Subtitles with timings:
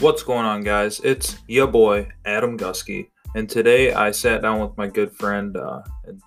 [0.00, 1.00] What's going on, guys?
[1.00, 5.80] It's your boy, Adam Gusky, and today I sat down with my good friend uh,
[6.04, 6.20] and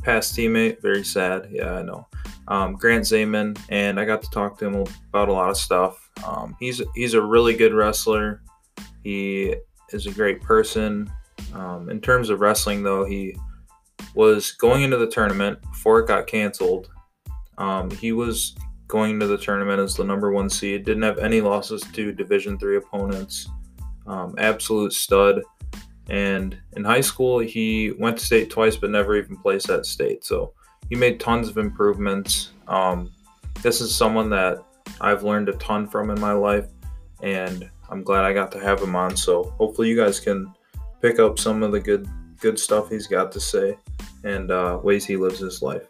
[0.00, 2.06] past teammate, very sad, yeah, I know,
[2.46, 6.08] um, Grant Zayman, and I got to talk to him about a lot of stuff.
[6.24, 8.42] Um, he's, he's a really good wrestler,
[9.02, 9.56] he
[9.90, 11.10] is a great person.
[11.52, 13.36] Um, in terms of wrestling, though, he
[14.14, 16.88] was going into the tournament before it got canceled.
[17.58, 18.54] Um, he was
[18.90, 20.84] going to the tournament as the number one seed.
[20.84, 23.48] Didn't have any losses to Division three opponents.
[24.06, 25.42] Um, absolute stud.
[26.08, 30.24] And in high school, he went to state twice, but never even placed at state.
[30.24, 30.52] So
[30.88, 32.50] he made tons of improvements.
[32.66, 33.12] Um,
[33.62, 34.58] this is someone that
[35.00, 36.66] I've learned a ton from in my life,
[37.22, 39.16] and I'm glad I got to have him on.
[39.16, 40.52] So hopefully, you guys can
[41.00, 42.08] pick up some of the good
[42.40, 43.76] good stuff he's got to say
[44.24, 45.86] and uh, ways he lives his life.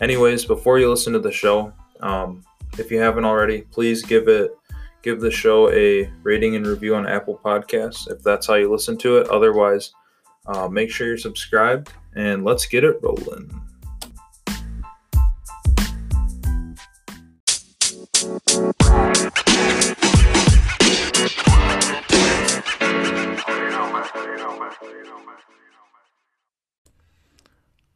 [0.00, 2.44] Anyways, before you listen to the show, um,
[2.78, 4.56] if you haven't already, please give it
[5.02, 8.96] give the show a rating and review on Apple Podcasts if that's how you listen
[8.98, 9.28] to it.
[9.28, 9.92] Otherwise,
[10.46, 13.50] uh, make sure you're subscribed and let's get it rolling.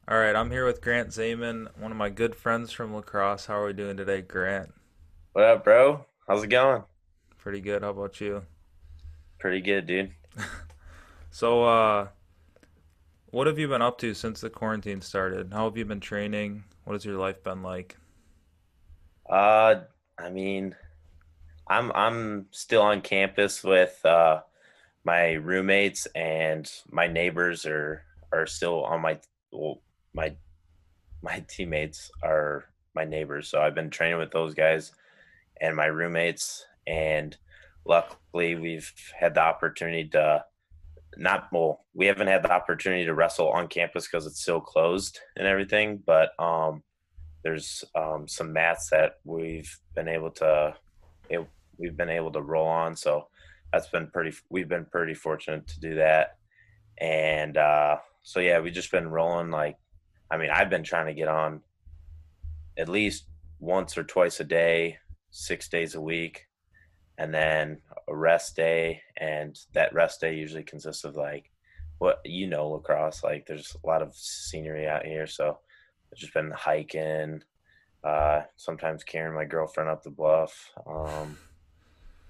[0.08, 3.46] All right, I'm here with Grant Zayman, one of my good friends from La Crosse.
[3.46, 4.72] How are we doing today, Grant?
[5.32, 6.06] What up, bro?
[6.28, 6.84] How's it going?
[7.38, 7.82] Pretty good.
[7.82, 8.44] How about you?
[9.40, 10.12] Pretty good, dude.
[11.32, 12.06] so, uh,
[13.32, 15.52] what have you been up to since the quarantine started?
[15.52, 16.62] How have you been training?
[16.84, 17.96] What has your life been like?
[19.28, 19.80] Uh,
[20.16, 20.76] I mean,
[21.66, 24.42] I'm I'm still on campus with uh,
[25.02, 29.18] my roommates and my neighbors are are still on my
[29.50, 29.80] well,
[30.16, 30.34] my
[31.22, 32.64] my teammates are
[32.94, 34.92] my neighbors, so I've been training with those guys
[35.60, 37.36] and my roommates, and
[37.84, 40.44] luckily we've had the opportunity to
[41.18, 45.20] not well we haven't had the opportunity to wrestle on campus because it's still closed
[45.36, 46.82] and everything but um
[47.42, 50.74] there's um some mats that we've been able to
[51.30, 51.46] it,
[51.78, 53.28] we've been able to roll on so
[53.72, 56.36] that's been pretty we've been pretty fortunate to do that.
[56.98, 59.76] And uh so yeah we've just been rolling like
[60.30, 61.62] I mean, I've been trying to get on
[62.76, 63.24] at least
[63.58, 64.98] once or twice a day,
[65.30, 66.46] six days a week,
[67.18, 67.78] and then
[68.08, 69.02] a rest day.
[69.16, 71.50] And that rest day usually consists of like
[71.98, 73.22] what you know, La Crosse.
[73.22, 75.58] Like there's a lot of scenery out here, so
[76.12, 77.42] I've just been hiking.
[78.04, 80.70] Uh, sometimes carrying my girlfriend up the bluff.
[80.86, 81.36] Um,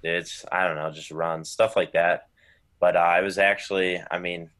[0.02, 2.28] it's I don't know, just run stuff like that.
[2.80, 4.50] But uh, I was actually, I mean,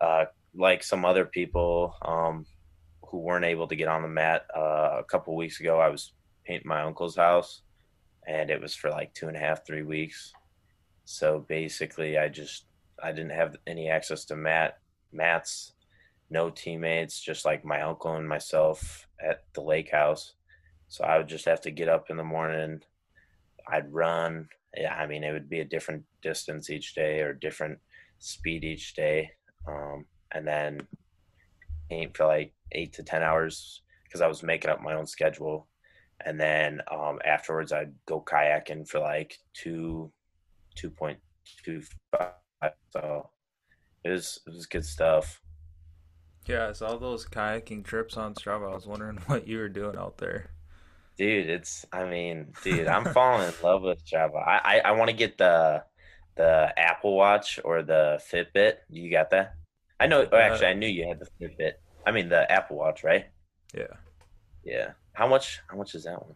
[0.00, 2.46] uh, like some other people um,
[3.02, 5.78] who weren't able to get on the mat uh, a couple weeks ago.
[5.78, 6.12] I was
[6.44, 7.62] painting my uncle's house,
[8.26, 10.32] and it was for like two and a half, three weeks.
[11.04, 12.64] So basically, I just
[13.02, 14.78] I didn't have any access to mat
[15.12, 15.72] mats,
[16.30, 20.34] no teammates, just like my uncle and myself at the lake house.
[20.88, 22.80] So I would just have to get up in the morning.
[23.70, 24.48] I'd run.
[24.90, 27.78] I mean, it would be a different distance each day or different
[28.18, 29.30] speed each day.
[29.66, 30.86] Um, and then
[31.88, 35.68] paint for like eight to ten hours because I was making up my own schedule,
[36.24, 40.12] and then um, afterwards I'd go kayaking for like two
[40.74, 41.18] two point
[41.64, 42.72] two five.
[42.90, 43.30] So
[44.04, 45.40] it was it was good stuff.
[46.46, 48.70] Yeah, I saw those kayaking trips on Strava.
[48.70, 50.50] I was wondering what you were doing out there.
[51.16, 54.46] Dude, it's I mean, dude, I'm falling in love with Strava.
[54.46, 55.84] I I, I want to get the
[56.36, 58.76] the Apple Watch or the Fitbit.
[58.88, 59.57] You got that?
[60.00, 60.26] I know.
[60.30, 61.72] Oh, actually, I knew you had the Fitbit.
[62.06, 63.26] I mean, the Apple Watch, right?
[63.74, 63.96] Yeah.
[64.64, 64.92] Yeah.
[65.12, 65.60] How much?
[65.68, 66.34] How much is that one?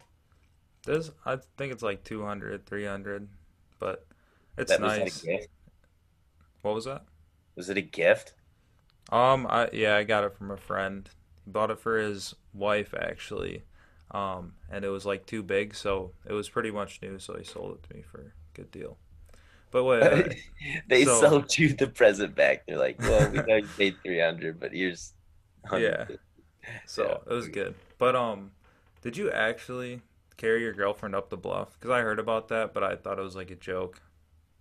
[0.85, 3.29] This I think it's like 200, 300,
[3.79, 4.05] but
[4.57, 5.25] it's that, nice.
[6.61, 7.05] What was that?
[7.55, 8.33] Was it a gift?
[9.11, 11.09] Um, I yeah, I got it from a friend.
[11.45, 13.63] He bought it for his wife actually,
[14.11, 17.19] um, and it was like too big, so it was pretty much new.
[17.19, 18.97] So he sold it to me for a good deal.
[19.73, 20.37] But wait,
[20.87, 22.67] they so, sold you the present back.
[22.67, 25.13] They're like, well, we know you paid three hundred, but here's
[25.73, 26.05] yeah.
[26.85, 27.33] So yeah.
[27.33, 27.73] it was good.
[27.97, 28.51] But um,
[29.01, 30.01] did you actually
[30.37, 31.73] carry your girlfriend up the bluff?
[31.73, 33.99] Because I heard about that, but I thought it was like a joke.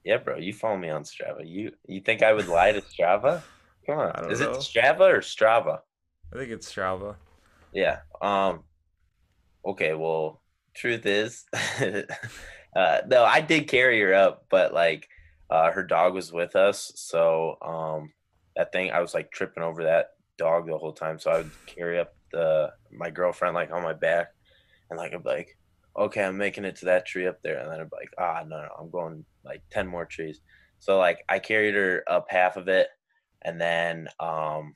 [0.02, 0.38] Yeah, bro.
[0.38, 1.46] You follow me on Strava.
[1.46, 3.42] You you think I would lie to Strava?
[3.84, 4.32] Come on.
[4.32, 4.52] Is know.
[4.52, 5.80] it Strava or Strava?
[6.32, 7.16] I think it's Strava.
[7.74, 7.98] Yeah.
[8.22, 8.60] Um.
[9.62, 9.92] Okay.
[9.92, 10.40] Well,
[10.74, 11.44] truth is,
[12.74, 15.08] uh, no, I did carry her up, but like,
[15.50, 18.12] uh, her dog was with us, so um,
[18.56, 21.50] that thing I was like tripping over that dog the whole time, so I would
[21.66, 24.28] carry up the my girlfriend like on my back,
[24.88, 25.58] and like I'm like,
[25.96, 28.62] okay, I'm making it to that tree up there, and then I'm like, ah, no,
[28.62, 30.40] no, I'm going like 10 more trees.
[30.78, 32.88] So like I carried her up half of it
[33.42, 34.74] and then um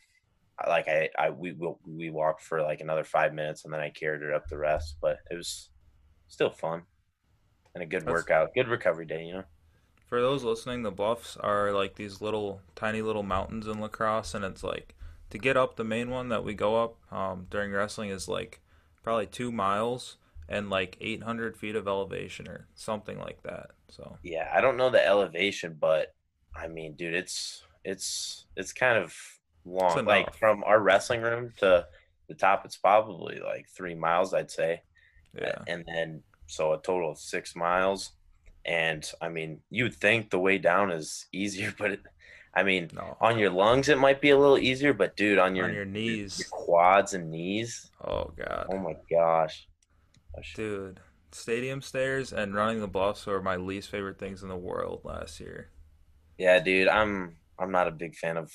[0.67, 1.57] like I, I we
[1.87, 4.97] we walked for like another five minutes and then I carried her up the rest,
[5.03, 5.71] but it was
[6.29, 6.83] still fun
[7.77, 9.45] and a good That's workout, good recovery day, you know.
[10.09, 10.83] for those listening.
[10.83, 14.95] The bluffs are like these little, tiny little mountains in La Crosse, and it's like
[15.31, 18.61] to get up the main one that we go up um, during wrestling is like
[19.03, 20.17] probably two miles
[20.49, 23.71] and like 800 feet of elevation or something like that.
[23.89, 26.15] So Yeah, I don't know the elevation, but
[26.55, 29.15] I mean, dude, it's it's it's kind of
[29.65, 30.05] long.
[30.05, 31.87] Like from our wrestling room to
[32.29, 34.83] the top, it's probably like three miles, I'd say.
[35.35, 38.13] Yeah, And then so a total of six miles.
[38.65, 42.01] And I mean, you'd think the way down is easier, but it,
[42.55, 45.55] I mean, no, on your lungs it might be a little easier, but dude, on
[45.55, 46.39] your on your knees.
[46.39, 48.67] your quads and knees, Oh god.
[48.73, 49.69] oh my gosh.
[50.35, 50.55] Oh, gosh.
[50.55, 51.01] Dude,
[51.33, 55.39] stadium stairs and running the bluffs were my least favorite things in the world last
[55.39, 55.71] year.
[56.39, 58.51] Yeah, dude, I'm I'm not a big fan of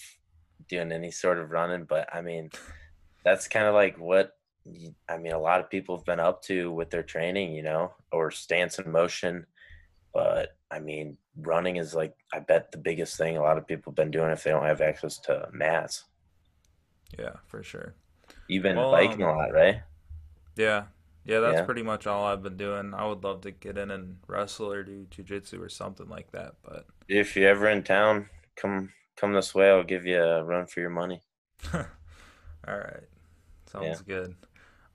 [0.67, 2.49] doing any sort of running, but I mean,
[3.23, 4.31] that's kind of like what
[5.09, 5.33] I mean.
[5.33, 8.79] A lot of people have been up to with their training, you know, or stance
[8.79, 9.45] and motion.
[10.13, 13.91] But I mean, running is like I bet the biggest thing a lot of people
[13.91, 16.05] have been doing if they don't have access to mats.
[17.17, 17.95] Yeah, for sure.
[18.47, 19.81] You've been Well, biking um, a lot, right?
[20.55, 20.85] Yeah.
[21.25, 21.65] Yeah, that's Yeah.
[21.65, 22.93] pretty much all I've been doing.
[22.93, 26.55] I would love to get in and wrestle or do jujitsu or something like that,
[26.63, 29.69] but If you're ever in town, come come this way.
[29.69, 31.21] I'll give you a run for your money.
[31.73, 31.85] all
[32.67, 33.03] right.
[33.79, 33.95] Yeah.
[33.95, 34.35] Sounds good.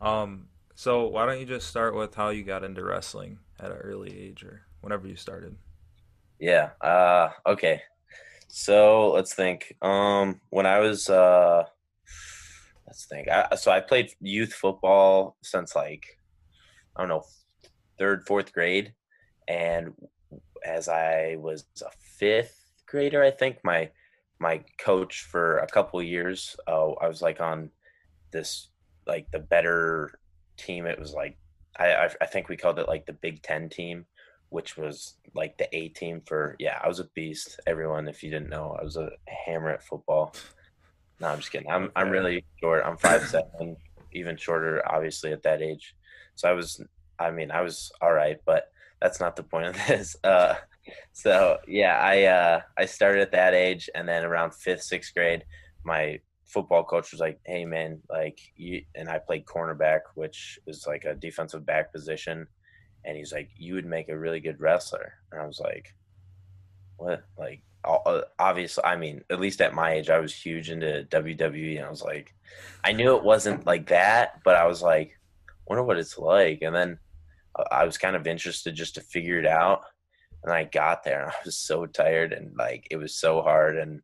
[0.01, 3.79] Um, so why don't you just start with how you got into wrestling at an
[3.79, 5.57] early age or whenever you started?
[6.39, 6.71] Yeah.
[6.81, 7.83] Uh okay.
[8.49, 9.75] So let's think.
[9.83, 11.65] Um when I was uh
[12.87, 13.29] let's think.
[13.29, 16.05] I, so I played youth football since like
[16.95, 17.25] I don't know,
[17.99, 18.95] third, fourth grade.
[19.49, 19.95] And
[20.65, 23.91] as I was a fifth grader, I think my
[24.39, 27.71] my coach for a couple years, uh, I was like on
[28.33, 28.69] this
[29.07, 30.19] like the better
[30.57, 30.87] team.
[30.87, 31.39] It was like
[31.79, 34.07] I I, I think we called it like the Big Ten team
[34.51, 37.61] which was like the A team for yeah, I was a beast.
[37.67, 40.35] Everyone, if you didn't know, I was a hammer at football.
[41.21, 41.71] No, I'm just kidding.
[41.71, 42.83] I'm I'm really short.
[42.85, 43.77] I'm five seven,
[44.13, 45.95] even shorter, obviously at that age.
[46.35, 46.81] So I was,
[47.19, 48.71] I mean, I was all right, but
[49.01, 50.17] that's not the point of this.
[50.23, 50.55] Uh,
[51.13, 55.45] so yeah, I uh, I started at that age, and then around fifth, sixth grade,
[55.85, 60.87] my football coach was like, "Hey man, like you," and I played cornerback, which is
[60.87, 62.47] like a defensive back position
[63.07, 65.95] and he's like, "You would make a really good wrestler." And I was like,
[66.97, 71.07] "What?" Like, uh, obviously, I mean, at least at my age, I was huge into
[71.11, 72.35] WWE, and I was like,
[72.85, 75.19] I knew it wasn't like that, but I was like,
[75.67, 76.99] "Wonder what it's like." And then
[77.59, 79.85] uh, I was kind of interested just to figure it out,
[80.43, 83.79] and I got there, and I was so tired, and like it was so hard,
[83.79, 84.03] and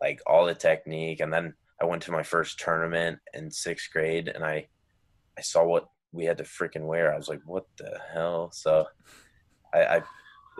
[0.00, 4.28] like all the technique, and then I went to my first tournament in sixth grade,
[4.28, 4.68] and I
[5.38, 7.12] I saw what we had to freaking wear.
[7.12, 8.50] I was like, what the hell?
[8.52, 8.86] So
[9.72, 10.02] I, I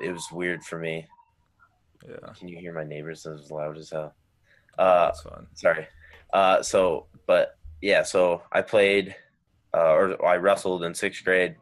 [0.03, 1.07] it was weird for me.
[2.07, 3.25] Yeah, Can you hear my neighbors?
[3.25, 4.15] It was loud as hell.
[4.79, 5.47] Uh, that's fun.
[5.55, 5.87] sorry.
[6.33, 9.15] Uh, so, but yeah, so I played,
[9.73, 11.55] uh, or I wrestled in sixth grade.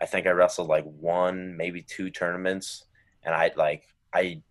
[0.00, 2.86] I think I wrestled like one, maybe two tournaments,
[3.24, 4.42] and I like I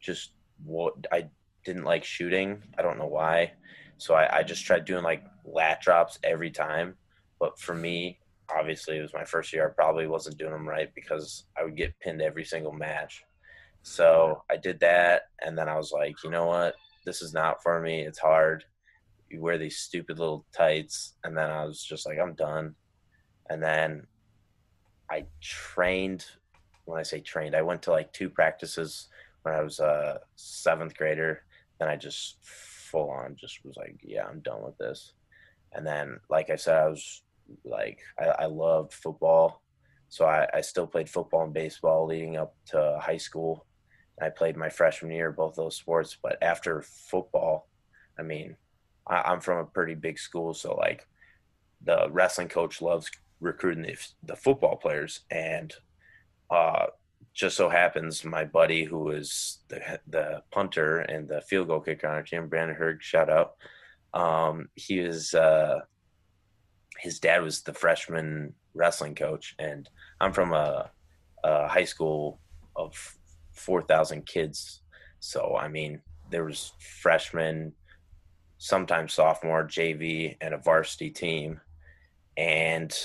[0.00, 0.32] just
[0.64, 1.28] what I
[1.66, 2.62] didn't like shooting.
[2.78, 3.52] I don't know why.
[3.98, 6.94] So I, I just tried doing like lat drops every time.
[7.38, 8.18] But for me,
[8.56, 9.68] obviously, it was my first year.
[9.68, 13.24] I probably wasn't doing them right because I would get pinned every single match.
[13.82, 16.74] So I did that, and then I was like, you know what?
[17.04, 18.00] This is not for me.
[18.00, 18.64] It's hard.
[19.30, 22.74] You wear these stupid little tights, and then I was just like, I'm done.
[23.48, 24.06] And then
[25.10, 26.24] I trained.
[26.84, 29.08] When I say trained, I went to like two practices
[29.42, 31.42] when I was a seventh grader.
[31.78, 35.12] Then I just full on just was like, yeah, I'm done with this.
[35.72, 37.22] And then, like I said, I was
[37.64, 39.62] like, I, I loved football.
[40.08, 43.66] So I, I still played football and baseball leading up to high school.
[44.20, 46.16] I played my freshman year, both those sports.
[46.22, 47.68] But after football,
[48.18, 48.56] I mean,
[49.06, 50.54] I, I'm from a pretty big school.
[50.54, 51.06] So, like,
[51.84, 55.20] the wrestling coach loves recruiting the, the football players.
[55.30, 55.74] And
[56.50, 56.86] uh,
[57.36, 62.08] just so happens my buddy who is the the punter and the field goal kicker
[62.08, 63.56] on our team, Brandon Herg, shout out.
[64.14, 65.80] Um, he was uh,
[66.98, 69.86] his dad was the freshman wrestling coach, and
[70.18, 70.90] I'm from a,
[71.44, 72.40] a high school
[72.74, 72.96] of
[73.52, 74.80] four thousand kids.
[75.20, 76.00] So I mean,
[76.30, 77.74] there was freshmen,
[78.56, 81.60] sometimes sophomore, JV, and a varsity team,
[82.38, 82.96] and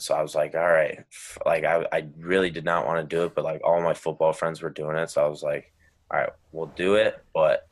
[0.00, 1.04] so I was like, all right,
[1.44, 4.32] like I, I really did not want to do it, but like all my football
[4.32, 5.10] friends were doing it.
[5.10, 5.72] So I was like,
[6.10, 7.22] all right, we'll do it.
[7.34, 7.68] But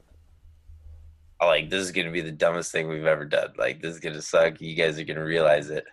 [1.41, 3.53] like, this is going to be the dumbest thing we've ever done.
[3.57, 4.61] Like, this is going to suck.
[4.61, 5.85] You guys are going to realize it.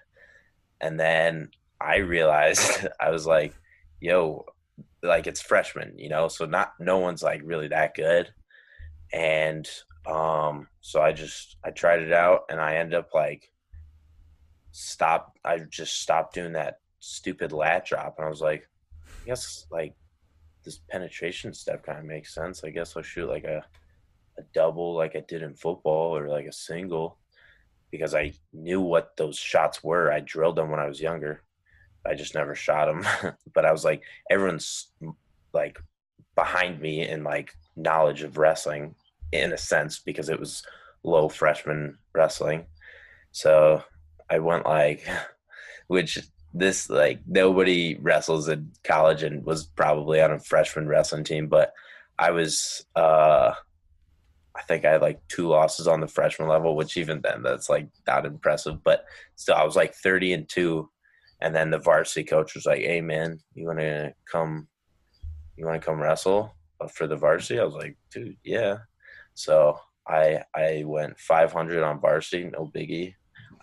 [0.81, 1.49] And then
[1.79, 3.53] I realized, I was like,
[3.99, 4.45] yo,
[5.03, 8.29] like it's freshman, you know, so not, no one's like really that good.
[9.13, 9.69] And
[10.05, 13.51] um, so I just, I tried it out and I ended up like,
[14.77, 18.67] stop I just stopped doing that stupid lat drop and I was like,
[19.07, 19.93] I guess like
[20.65, 22.61] this penetration step kind of makes sense.
[22.63, 23.63] I guess I'll shoot like a
[24.37, 27.17] a double like I did in football or like a single
[27.89, 30.11] because I knew what those shots were.
[30.11, 31.43] I drilled them when I was younger.
[32.05, 33.33] I just never shot them.
[33.53, 34.91] but I was like everyone's
[35.53, 35.79] like
[36.35, 38.93] behind me in like knowledge of wrestling
[39.31, 40.63] in a sense because it was
[41.01, 42.65] low freshman wrestling.
[43.31, 43.81] So
[44.29, 45.07] I went like,
[45.87, 46.19] which
[46.53, 51.73] this like nobody wrestles in college and was probably on a freshman wrestling team, but
[52.17, 53.53] I was uh
[54.55, 57.69] I think I had like two losses on the freshman level, which even then that's
[57.69, 58.83] like not impressive.
[58.83, 59.03] But
[59.35, 60.89] still I was like thirty and two.
[61.41, 64.67] And then the varsity coach was like, Hey man, you wanna come
[65.57, 66.55] you wanna come wrestle
[66.93, 67.59] for the varsity?
[67.59, 68.77] I was like, dude, yeah.
[69.33, 69.77] So
[70.07, 73.13] I I went five hundred on varsity, no biggie.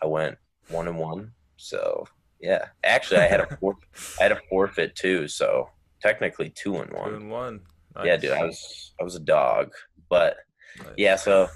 [0.03, 0.37] I went
[0.69, 1.33] one and one.
[1.57, 2.07] So
[2.41, 3.77] yeah, actually, I had a four,
[4.21, 5.29] I had a forfeit too.
[5.29, 7.11] So technically, two and one.
[7.11, 7.61] Two and one.
[7.95, 8.07] Nice.
[8.07, 9.73] Yeah, dude, I was I was a dog,
[10.09, 10.37] but
[10.79, 10.87] nice.
[10.97, 11.17] yeah.
[11.17, 11.49] So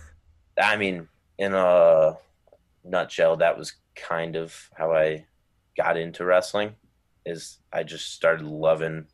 [0.61, 1.09] I mean,
[1.39, 2.17] in a
[2.85, 5.27] nutshell, that was kind of how I
[5.77, 6.75] got into wrestling.
[7.25, 9.07] Is I just started loving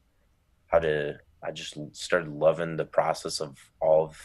[0.67, 1.19] how to.
[1.45, 4.17] I just started loving the process of all of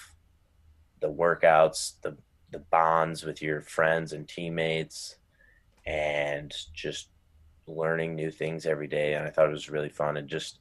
[1.01, 2.17] the workouts, the
[2.51, 5.17] the bonds with your friends and teammates,
[5.87, 7.07] and just
[7.65, 9.13] learning new things every day.
[9.13, 10.17] And I thought it was really fun.
[10.17, 10.59] And just,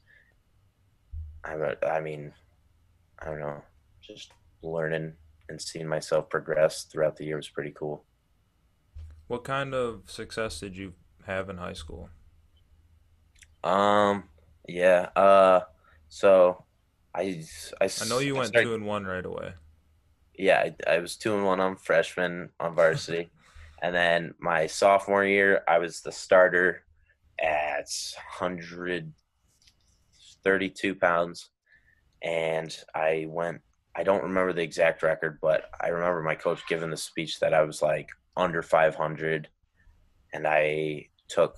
[1.45, 2.33] I'm a, I mean,
[3.18, 3.62] I don't know,
[4.00, 4.30] just
[4.62, 5.14] learning
[5.49, 8.04] and seeing myself progress throughout the year was pretty cool.
[9.26, 10.95] What kind of success did you
[11.26, 12.09] have in high school?
[13.64, 14.25] Um,
[14.68, 15.09] yeah.
[15.16, 15.61] Uh,
[16.09, 16.64] so
[17.12, 17.42] I,
[17.80, 19.54] I, I know you went started, two and one right away.
[20.38, 23.30] Yeah, I, I was two and one on freshman on varsity.
[23.87, 26.83] And then my sophomore year, I was the starter
[27.40, 27.88] at
[28.40, 31.50] 132 pounds.
[32.21, 33.61] And I went,
[33.95, 37.55] I don't remember the exact record, but I remember my coach giving the speech that
[37.55, 39.49] I was like under 500.
[40.33, 41.55] And I took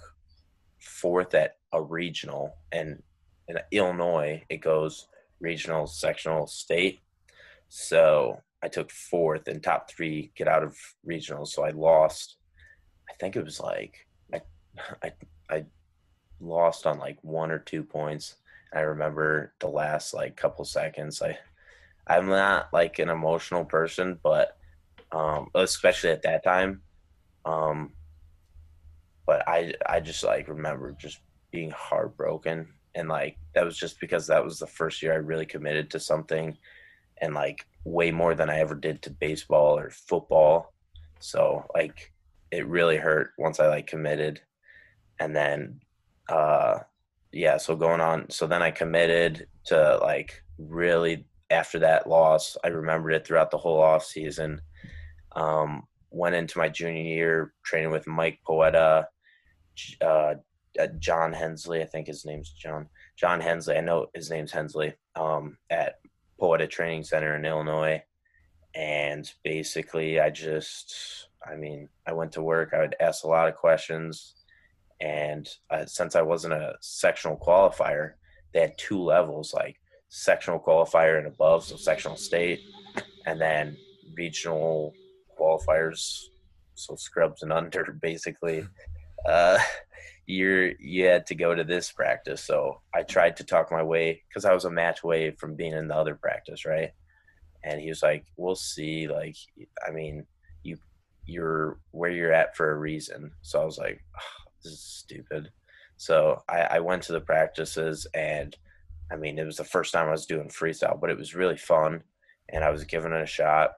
[0.78, 2.58] fourth at a regional.
[2.72, 3.02] And
[3.48, 5.08] in Illinois, it goes
[5.40, 7.00] regional, sectional, state.
[7.70, 10.76] So I took fourth and top three get out of
[11.08, 11.48] regionals.
[11.48, 12.36] So I lost.
[13.08, 14.40] I think it was like I
[15.02, 15.12] I
[15.50, 15.64] I
[16.40, 18.36] lost on like one or two points.
[18.72, 21.22] I remember the last like couple seconds.
[21.22, 21.38] I
[22.06, 24.56] I'm not like an emotional person, but
[25.12, 26.82] um, especially at that time.
[27.44, 27.92] Um,
[29.26, 34.26] but I I just like remember just being heartbroken and like that was just because
[34.26, 36.56] that was the first year I really committed to something
[37.20, 40.72] and like way more than I ever did to baseball or football.
[41.20, 42.12] So like
[42.50, 44.40] it really hurt once I like committed.
[45.20, 45.80] And then
[46.28, 46.80] uh
[47.32, 52.68] yeah, so going on so then I committed to like really after that loss, I
[52.68, 54.60] remembered it throughout the whole off season.
[55.32, 59.06] Um went into my junior year training with Mike Poeta,
[60.00, 60.34] uh,
[60.78, 62.88] uh, John Hensley, I think his name's John.
[63.16, 65.96] John Hensley, I know his name's Hensley, um, at
[66.38, 68.02] Poeta Training Center in Illinois.
[68.74, 73.48] And basically, I just, I mean, I went to work, I would ask a lot
[73.48, 74.34] of questions.
[75.00, 78.12] And uh, since I wasn't a sectional qualifier,
[78.52, 79.76] they had two levels like
[80.08, 82.60] sectional qualifier and above, so sectional state,
[83.26, 83.76] and then
[84.14, 84.94] regional
[85.38, 86.24] qualifiers,
[86.74, 88.66] so scrubs and under, basically.
[89.26, 89.58] Uh,
[90.28, 94.22] you're you had to go to this practice so i tried to talk my way
[94.28, 96.90] because i was a match away from being in the other practice right?
[97.64, 99.36] And he was like we'll see like
[99.86, 100.26] i mean
[100.62, 100.76] you
[101.24, 103.32] you're where you're at for a reason.
[103.40, 105.50] So i was like oh, this is stupid.
[105.96, 108.54] So I, I went to the practices and
[109.10, 111.56] i mean it was the first time i was doing freestyle but it was really
[111.56, 112.02] fun
[112.50, 113.72] and i was giving it a shot.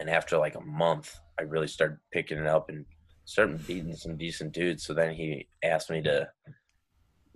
[0.00, 2.84] And after like a month i really started picking it up and
[3.28, 4.82] starting beating some decent dudes.
[4.84, 6.30] So then he asked me to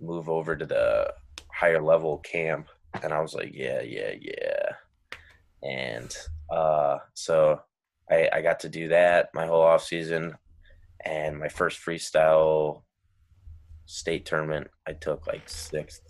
[0.01, 1.13] move over to the
[1.51, 2.67] higher level camp,
[3.03, 4.71] and I was like, yeah, yeah, yeah.
[5.61, 6.17] And
[6.49, 7.61] uh, so
[8.09, 10.33] I, I got to do that my whole off season,
[11.05, 12.81] and my first freestyle
[13.85, 16.01] state tournament, I took like sixth,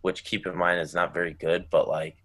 [0.00, 2.16] which keep in mind is not very good, but like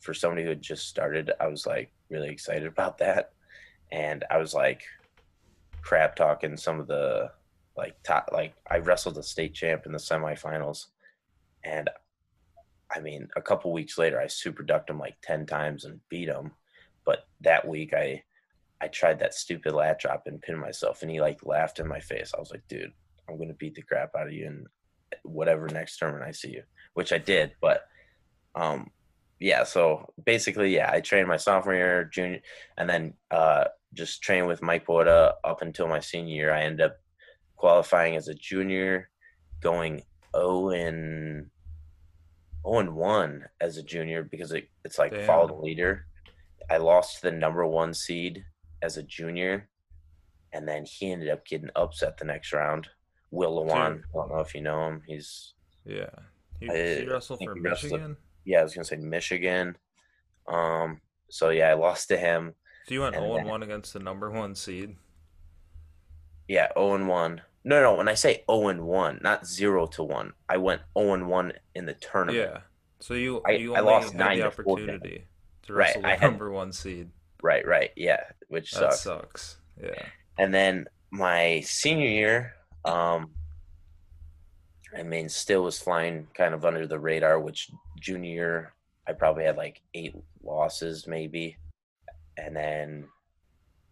[0.00, 3.32] for somebody who had just started, I was like really excited about that.
[3.92, 4.82] And I was like
[5.82, 7.30] crap talking some of the
[7.76, 10.86] like top like I wrestled the state champ in the semifinals.
[11.64, 11.88] And
[12.94, 16.28] I mean a couple weeks later I super ducked him like 10 times and beat
[16.28, 16.52] him.
[17.04, 18.24] But that week I
[18.80, 22.00] I tried that stupid lat drop and pinned myself and he like laughed in my
[22.00, 22.32] face.
[22.36, 22.92] I was like dude
[23.28, 24.66] I'm to beat the crap out of you and
[25.22, 26.62] whatever next tournament I see you
[26.94, 27.82] which I did but
[28.54, 28.90] um
[29.38, 32.40] yeah so basically yeah I trained my sophomore year junior
[32.76, 36.86] and then uh just trained with Mike Poeta up until my senior year I ended
[36.86, 36.96] up
[37.56, 39.10] qualifying as a junior,
[39.60, 40.02] going
[40.34, 41.50] 0 and
[42.66, 45.26] 0 and 1 as a junior because it, it's like Damn.
[45.26, 46.06] follow the leader.
[46.70, 48.44] I lost the number one seed
[48.82, 49.68] as a junior,
[50.52, 52.88] and then he ended up getting upset the next round.
[53.30, 55.02] Will Lewan, I don't know if you know him.
[55.06, 55.54] He's
[55.84, 56.10] yeah.
[56.60, 58.00] He, I, he wrestled for he Michigan.
[58.00, 59.76] Wrestled, yeah, I was gonna say Michigan.
[60.46, 61.00] Um.
[61.30, 62.54] So yeah, I lost to him.
[62.88, 64.96] So you went 0 and 1 against the number one seed.
[66.48, 67.42] Yeah, 0 and 1.
[67.64, 67.94] No, no.
[67.94, 71.52] When I say 0 and 1, not zero to one, I went 0 and 1
[71.74, 72.50] in the tournament.
[72.50, 72.60] Yeah.
[73.00, 75.24] So you I, you I lost nine the opportunity
[75.64, 77.10] to, wrestle right, the number one seed.
[77.42, 79.02] Right, right, yeah, which that sucks.
[79.02, 79.56] sucks.
[79.80, 80.06] Yeah.
[80.38, 82.54] And then my senior year,
[82.84, 83.30] um,
[84.96, 87.38] I mean, still was flying kind of under the radar.
[87.38, 88.72] Which junior year,
[89.06, 91.56] I probably had like eight losses, maybe,
[92.38, 93.08] and then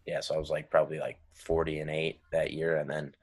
[0.07, 3.15] yeah, so I was like probably like forty and eight that year, and then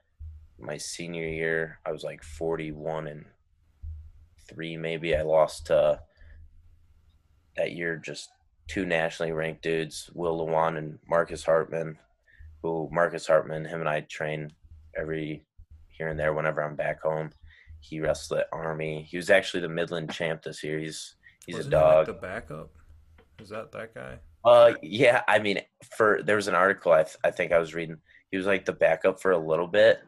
[0.59, 3.25] my senior year, I was like 41 and
[4.47, 5.15] three, maybe.
[5.15, 5.99] I lost to
[7.57, 8.29] that year just
[8.67, 11.97] two nationally ranked dudes, Will Lewan and Marcus Hartman,
[12.61, 14.51] who Marcus Hartman, him and I train
[14.95, 15.43] every
[15.89, 17.31] here and there whenever I'm back home.
[17.79, 19.05] He wrestled at Army.
[19.09, 20.79] He was actually the Midland champ this year.
[20.79, 22.07] He's he's Wasn't a dog.
[22.07, 22.69] Like the backup
[23.39, 24.19] is that that guy?
[24.43, 25.21] Uh, yeah.
[25.27, 25.61] I mean,
[25.95, 27.97] for there was an article I th- I think I was reading.
[28.31, 30.01] He was like the backup for a little bit,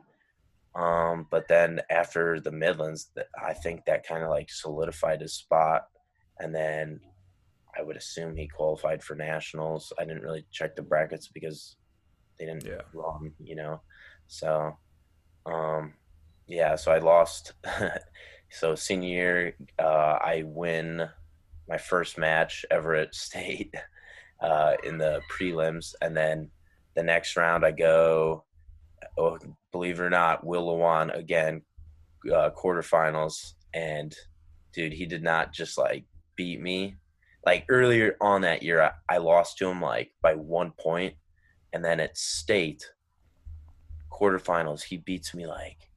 [0.75, 5.83] um, but then after the Midlands, I think that kind of like solidified his spot.
[6.39, 6.99] And then
[7.77, 9.93] I would assume he qualified for nationals.
[9.97, 11.77] I didn't really check the brackets because
[12.37, 12.81] they didn't yeah.
[12.93, 13.81] run, you know.
[14.27, 14.77] So,
[15.45, 15.93] um,
[16.47, 16.75] yeah.
[16.75, 17.53] So I lost.
[18.51, 21.07] so senior year, uh, I win
[21.69, 23.73] my first match ever at state
[24.45, 26.49] uh, in the prelims, and then
[26.95, 28.45] the next round I go
[29.17, 29.37] oh,
[29.71, 31.61] believe it or not, Will Lewan again,
[32.27, 34.15] uh, quarterfinals, and
[34.73, 36.05] dude, he did not just like
[36.35, 36.95] beat me.
[37.45, 41.15] Like earlier on that year, I, I lost to him like by one point,
[41.73, 42.89] and then at state
[44.11, 45.89] quarterfinals, he beats me like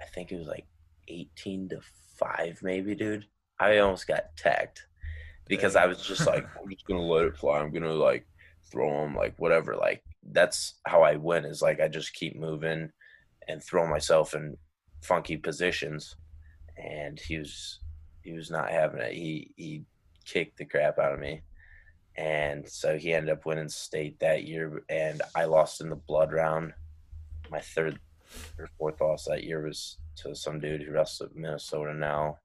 [0.00, 0.66] I think it was like
[1.08, 1.80] eighteen to
[2.18, 3.26] five, maybe, dude.
[3.58, 4.82] I almost got tagged
[5.48, 7.58] because I was just like, I'm just gonna let it fly.
[7.58, 8.26] I'm gonna like
[8.70, 9.76] throw him like whatever.
[9.76, 12.90] Like that's how I win is like I just keep moving
[13.48, 14.56] and throw myself in
[15.02, 16.16] funky positions.
[16.76, 17.80] And he was
[18.22, 19.12] he was not having it.
[19.12, 19.84] He he
[20.24, 21.42] kicked the crap out of me.
[22.16, 26.32] And so he ended up winning state that year and I lost in the blood
[26.32, 26.72] round.
[27.50, 27.98] My third
[28.58, 32.38] or fourth loss that year was to some dude who wrestles Minnesota now.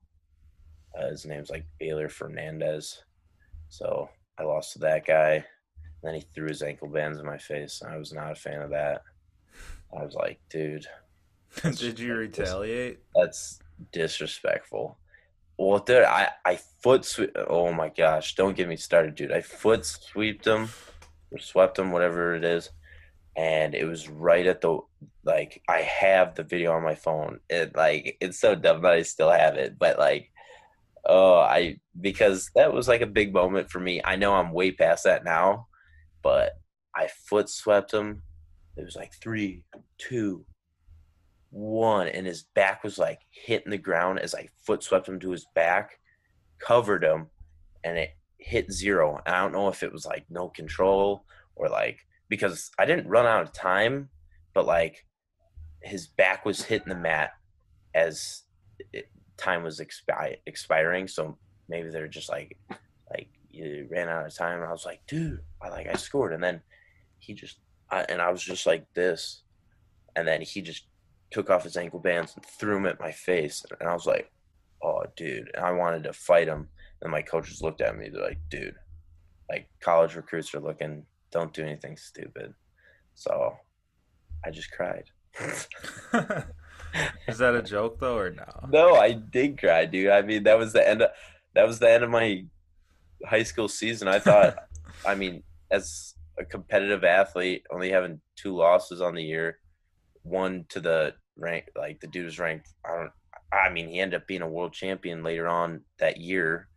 [0.97, 3.03] Uh, his name's like Baylor Fernandez.
[3.69, 5.43] So I lost to that guy And
[6.03, 7.81] then he threw his ankle bands in my face.
[7.87, 9.03] I was not a fan of that.
[9.97, 10.87] I was like, dude.
[11.63, 12.99] Did you retaliate?
[13.15, 13.59] That's
[13.91, 14.97] disrespectful.
[15.57, 17.35] Well, dude, I, I foot sweep.
[17.47, 18.35] Oh my gosh.
[18.35, 19.31] Don't get me started, dude.
[19.31, 20.69] I foot swept him
[21.31, 22.69] or swept him, whatever it is.
[23.37, 24.79] And it was right at the,
[25.23, 27.39] like, I have the video on my phone.
[27.49, 29.77] It, like, it's so dumb that I still have it.
[29.79, 30.30] But, like,
[31.05, 34.01] oh, I, because that was like a big moment for me.
[34.03, 35.67] I know I'm way past that now
[36.21, 36.53] but
[36.95, 38.23] I foot swept him.
[38.77, 39.63] It was like three,
[39.97, 40.45] two,
[41.49, 45.31] one, and his back was like hitting the ground as I foot swept him to
[45.31, 45.99] his back,
[46.59, 47.27] covered him,
[47.83, 49.21] and it hit zero.
[49.25, 53.09] And I don't know if it was like no control or like because I didn't
[53.09, 54.09] run out of time,
[54.53, 55.05] but like
[55.81, 57.31] his back was hitting the mat
[57.93, 58.43] as
[58.93, 59.09] it,
[59.41, 61.07] time was expi- expiring.
[61.07, 62.57] So maybe they're just like
[63.09, 64.59] like you ran out of time.
[64.59, 66.61] And I was like, dude, I like I scored, and then
[67.19, 67.57] he just
[67.89, 69.43] I, and I was just like this,
[70.15, 70.85] and then he just
[71.31, 74.31] took off his ankle bands and threw them at my face, and I was like,
[74.83, 76.67] oh, dude, and I wanted to fight him,
[77.01, 78.75] and my coaches looked at me, they're like, dude,
[79.49, 82.53] like college recruits are looking, don't do anything stupid,
[83.15, 83.55] so
[84.45, 85.05] I just cried.
[87.27, 88.45] Is that a joke though, or no?
[88.69, 90.09] No, I did cry, dude.
[90.09, 91.01] I mean, that was the end.
[91.01, 91.11] Of,
[91.55, 92.45] that was the end of my
[93.25, 94.07] high school season.
[94.07, 94.55] I thought,
[95.05, 99.59] I mean, as a competitive athlete, only having two losses on the year,
[100.23, 102.69] one to the rank, like the dude was ranked.
[102.85, 103.11] I don't.
[103.53, 106.67] I mean, he ended up being a world champion later on that year.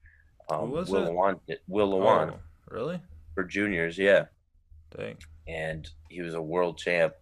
[0.50, 1.10] Um, Who was Will it?
[1.10, 3.00] Lewan, Will Lewan Oh, really?
[3.34, 4.24] for juniors, yeah,
[4.96, 5.16] Dang.
[5.48, 7.14] and he was a world champ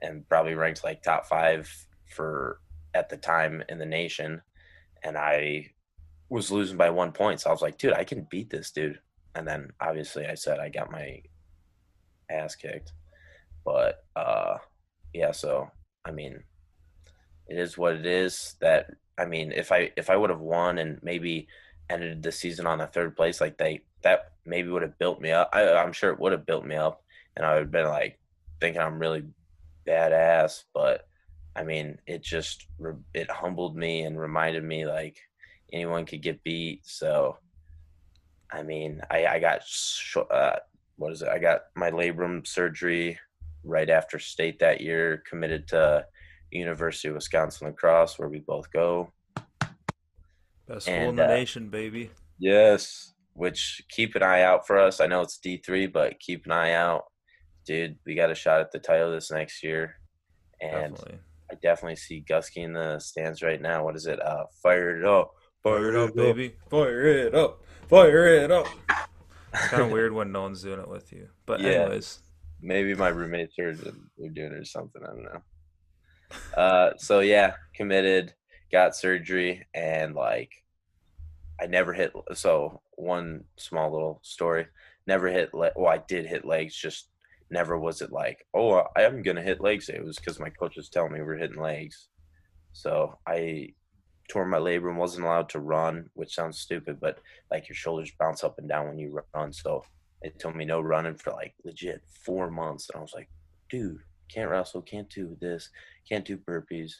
[0.00, 1.68] and probably ranked like top five
[2.12, 2.60] for
[2.94, 4.42] at the time in the nation.
[5.02, 5.70] And I
[6.28, 9.00] was losing by one point, so I was like, dude, I can beat this dude.
[9.34, 11.22] And then obviously I said I got my
[12.30, 12.92] ass kicked,
[13.64, 14.58] but uh,
[15.12, 15.32] yeah.
[15.32, 15.70] So
[16.04, 16.42] I mean,
[17.46, 18.56] it is what it is.
[18.60, 21.48] That I mean, if I if I would have won and maybe
[21.88, 25.30] ended the season on the third place, like they that maybe would have built me
[25.30, 25.50] up.
[25.52, 27.02] I, I'm sure it would have built me up,
[27.36, 28.18] and I would have been like
[28.60, 29.24] thinking I'm really
[29.86, 30.64] badass.
[30.74, 31.06] But
[31.54, 32.66] I mean, it just
[33.14, 35.18] it humbled me and reminded me like
[35.72, 36.80] anyone could get beat.
[36.84, 37.36] So
[38.50, 40.56] I mean, I I got sh- uh,
[40.96, 41.28] what is it?
[41.28, 43.18] I got my labrum surgery
[43.64, 45.22] right after state that year.
[45.28, 46.06] Committed to
[46.50, 49.12] University of Wisconsin La Crosse, where we both go.
[50.68, 52.10] Best school in the uh, nation, baby.
[52.38, 55.00] Yes, which keep an eye out for us.
[55.00, 57.04] I know it's D three, but keep an eye out,
[57.66, 57.96] dude.
[58.06, 59.96] We got a shot at the title this next year,
[60.60, 61.18] and Definitely.
[61.52, 63.84] I definitely see Gusky in the stands right now.
[63.84, 64.20] What is it?
[64.20, 66.54] Uh, fire it up, Fire it up, baby.
[66.70, 67.62] Fire it up.
[67.88, 68.66] Fire it up.
[69.52, 71.28] It's kind of weird when no one's doing it with you.
[71.44, 71.82] But Yeah.
[71.82, 72.20] anyways,
[72.64, 75.02] Maybe my roommates are they're doing it or something.
[75.02, 75.42] I don't know.
[76.56, 78.32] Uh, so yeah, committed,
[78.70, 80.50] got surgery, and like,
[81.60, 82.12] I never hit.
[82.34, 84.68] So one small little story.
[85.06, 85.52] Never hit.
[85.52, 86.74] Le- well, I did hit legs.
[86.76, 87.08] Just
[87.52, 89.88] never was it like, oh, I am gonna hit legs.
[89.88, 92.08] It was because my coach was telling me we're hitting legs.
[92.72, 93.68] So I
[94.30, 94.96] tore my labrum.
[94.96, 97.18] Wasn't allowed to run, which sounds stupid, but
[97.50, 99.52] like your shoulders bounce up and down when you run.
[99.52, 99.84] So
[100.22, 103.28] they told me no running for like legit four months, and I was like,
[103.70, 103.98] dude,
[104.32, 105.68] can't wrestle, can't do this,
[106.08, 106.92] can't do burpees.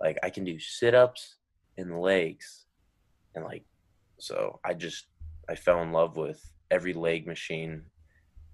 [0.00, 1.36] Like I can do sit ups
[1.76, 2.64] and legs,
[3.34, 3.64] and like,
[4.18, 5.06] so I just
[5.48, 7.82] I fell in love with every leg machine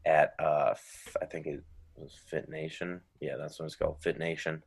[0.07, 0.75] at uh
[1.21, 1.63] I think it
[1.97, 3.01] was Fit Nation.
[3.21, 4.63] Yeah, that's what it's called, Fit Nation.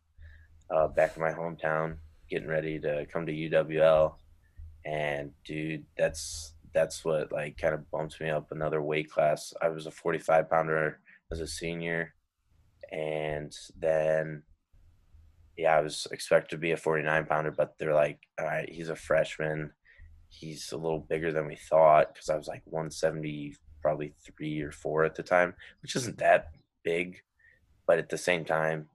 [0.70, 1.98] Uh, back in my hometown,
[2.30, 4.16] getting ready to come to UWL,
[4.86, 9.54] and dude, that's that's what like kind of bumps me up another weight class.
[9.62, 11.00] I was a 45 pounder
[11.32, 12.14] as a senior,
[12.92, 14.44] and then
[15.58, 18.90] yeah, I was expected to be a 49 pounder, but they're like, all right, he's
[18.90, 19.72] a freshman.
[20.30, 24.72] He's a little bigger than we thought because I was like 170, probably three or
[24.72, 26.52] four at the time, which isn't that
[26.84, 27.22] big.
[27.88, 28.88] But at the same time,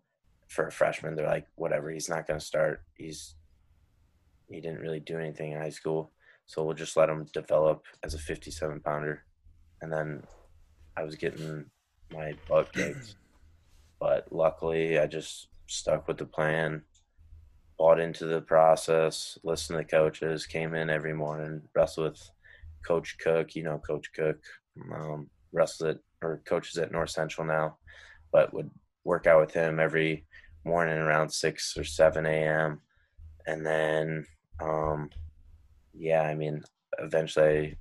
[0.48, 2.82] for a freshman, they're like, whatever, he's not going to start.
[2.94, 3.34] He's
[4.48, 6.12] he didn't really do anything in high school,
[6.46, 9.24] so we'll just let him develop as a 57 pounder.
[9.80, 10.22] And then
[10.96, 11.64] I was getting
[12.12, 13.16] my butt kicked,
[14.00, 16.82] but luckily I just stuck with the plan,
[17.78, 22.30] bought into the process, listened to the coaches, came in every morning, wrestled with
[22.86, 23.56] Coach Cook.
[23.56, 24.40] You know Coach Cook,
[24.92, 27.76] um, wrestled at or coaches at North Central now,
[28.32, 28.70] but would
[29.04, 30.24] work out with him every
[30.64, 32.80] morning around six or seven a.m.
[33.46, 34.26] And then,
[34.60, 35.10] um,
[35.92, 36.62] yeah, I mean,
[36.98, 37.76] eventually I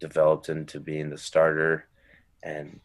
[0.00, 1.88] developed into being the starter,
[2.42, 2.80] and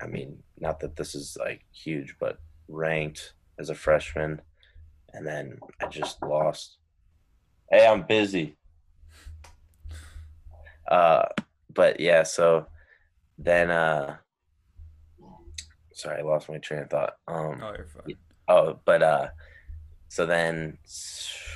[0.00, 4.40] I mean, not that this is like huge, but ranked as a freshman,
[5.14, 6.76] and then I just lost.
[7.70, 8.56] Hey, I'm busy.
[10.90, 11.24] Uh,
[11.74, 12.66] but yeah, so
[13.38, 14.16] then, uh,
[15.92, 17.14] sorry, I lost my train of thought.
[17.28, 18.16] Um, oh, you're fine.
[18.48, 19.28] Oh, but uh,
[20.08, 20.78] so then,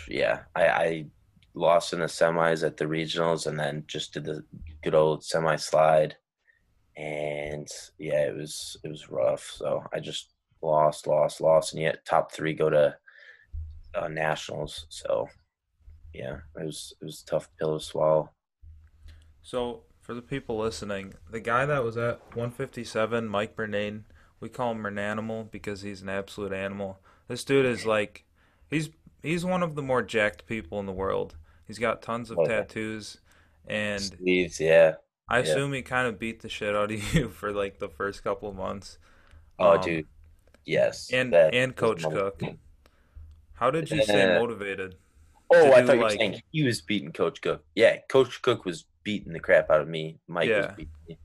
[0.09, 1.07] yeah, I, I
[1.55, 4.45] lost in the semis at the regionals, and then just did the
[4.83, 6.17] good old semi slide,
[6.97, 9.53] and yeah, it was it was rough.
[9.57, 12.97] So I just lost, lost, lost, and yet top three go to
[13.95, 14.87] uh, nationals.
[14.89, 15.29] So
[16.15, 18.31] yeah, it was it was a tough pill to swallow.
[19.43, 24.05] So, for the people listening, the guy that was at 157, Mike Bernane,
[24.39, 27.01] we call him an animal because he's an absolute animal.
[27.27, 28.25] This dude is like,
[28.71, 28.89] he's
[29.23, 31.35] he's one of the more jacked people in the world.
[31.67, 33.19] He's got tons of tattoos,
[33.67, 34.95] and Sleeves, yeah.
[35.29, 35.43] I Yeah.
[35.45, 38.49] assume he kind of beat the shit out of you for like the first couple
[38.49, 38.99] of months.
[39.59, 40.07] Oh, Um, dude,
[40.65, 41.11] yes.
[41.13, 42.41] and and Coach Cook.
[43.55, 44.95] How did you stay motivated?
[45.53, 47.65] Oh, I thought you were like- saying he was beating Coach Cook.
[47.75, 50.21] Yeah, Coach Cook was beating the crap out of me.
[50.29, 50.75] Mike was Yeah.
[50.77, 51.19] beating me.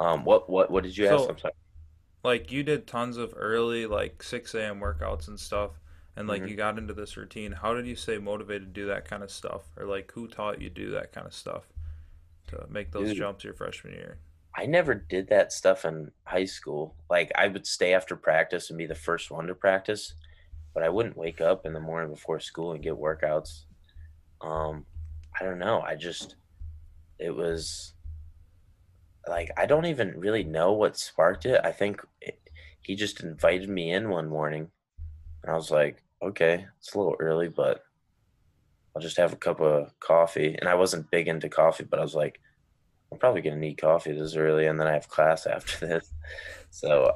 [0.00, 1.28] Um, what what what did you ask?
[1.28, 1.52] I'm sorry.
[2.24, 4.80] Like you did tons of early like 6 a.m.
[4.80, 5.72] workouts and stuff.
[6.16, 6.48] and like Mhm.
[6.48, 7.52] you got into this routine.
[7.52, 10.60] How did you stay motivated to do that kind of stuff, or like who taught
[10.60, 11.68] you to do that kind of stuff
[12.48, 14.20] to make those Dude, jumps your freshman year?
[14.56, 16.96] I never did that stuff in high school.
[17.08, 20.14] Like I would stay after practice and be the first one to practice,
[20.74, 23.64] but I wouldn't wake up in the morning before school and get workouts.
[24.42, 24.86] Um,
[25.40, 25.82] I don't know.
[25.82, 26.36] I just
[27.20, 27.92] it was
[29.28, 31.60] like I don't even really know what sparked it.
[31.62, 32.40] I think it,
[32.80, 34.70] he just invited me in one morning,
[35.42, 37.84] and I was like, okay, it's a little early, but
[38.96, 40.56] I'll just have a cup of coffee.
[40.58, 42.40] And I wasn't big into coffee, but I was like,
[43.12, 46.12] I'm probably gonna need coffee this early, and then I have class after this.
[46.70, 47.12] So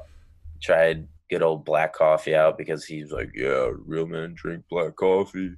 [0.61, 5.55] tried good old black coffee out because he's like, yeah, real men drink black coffee.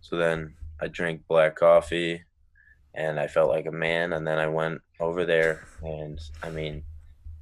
[0.00, 2.25] So then I drank black coffee
[2.96, 4.14] and I felt like a man.
[4.14, 6.82] And then I went over there and I mean,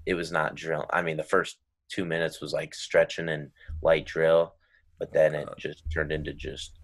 [0.04, 0.86] it was not drill.
[0.90, 4.54] I mean, the first two minutes was like stretching and light drill,
[4.98, 5.54] but then it uh-huh.
[5.56, 6.78] just turned into just,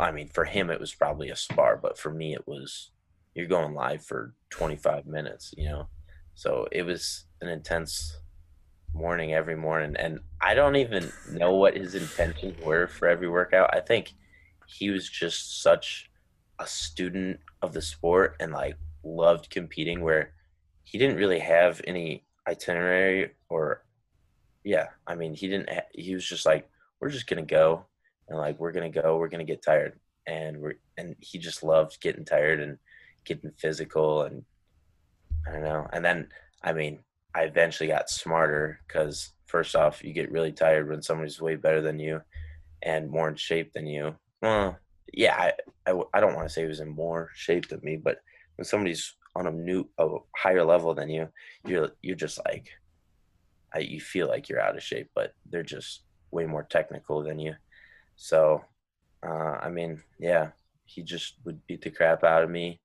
[0.00, 2.90] I mean, for him, it was probably a spar, but for me, it was,
[3.34, 5.86] you're going live for 25 minutes, you know?
[6.34, 8.18] So it was an intense
[8.92, 9.94] morning every morning.
[9.96, 13.70] And I don't even know what his intentions were for every workout.
[13.72, 14.14] I think
[14.66, 16.10] he was just such
[16.58, 20.32] a student of the sport and like loved competing where
[20.84, 23.84] he didn't really have any itinerary or
[24.62, 26.68] yeah i mean he didn't ha- he was just like
[27.00, 27.84] we're just gonna go
[28.28, 29.98] and like we're gonna go we're gonna get tired.
[30.26, 32.78] And we're and he just loved getting tired and
[33.24, 34.42] getting physical and
[35.46, 35.86] i don't know.
[35.92, 36.28] And then
[36.62, 37.00] i mean
[37.34, 41.82] i eventually got smarter because first off you get really tired when somebody's way better
[41.82, 42.22] than you
[42.82, 44.14] and more in shape than you.
[44.40, 44.78] Well
[45.12, 45.50] yeah
[45.86, 48.18] I I don't want to say he was in more shape than me but
[48.56, 51.28] when somebody's on a new a higher level than you
[51.66, 52.68] you're you're just like
[53.74, 57.38] I, you feel like you're out of shape but they're just way more technical than
[57.38, 57.54] you.
[58.16, 58.64] So
[59.26, 60.48] uh, i mean yeah
[60.84, 62.80] he just would beat the crap out of me.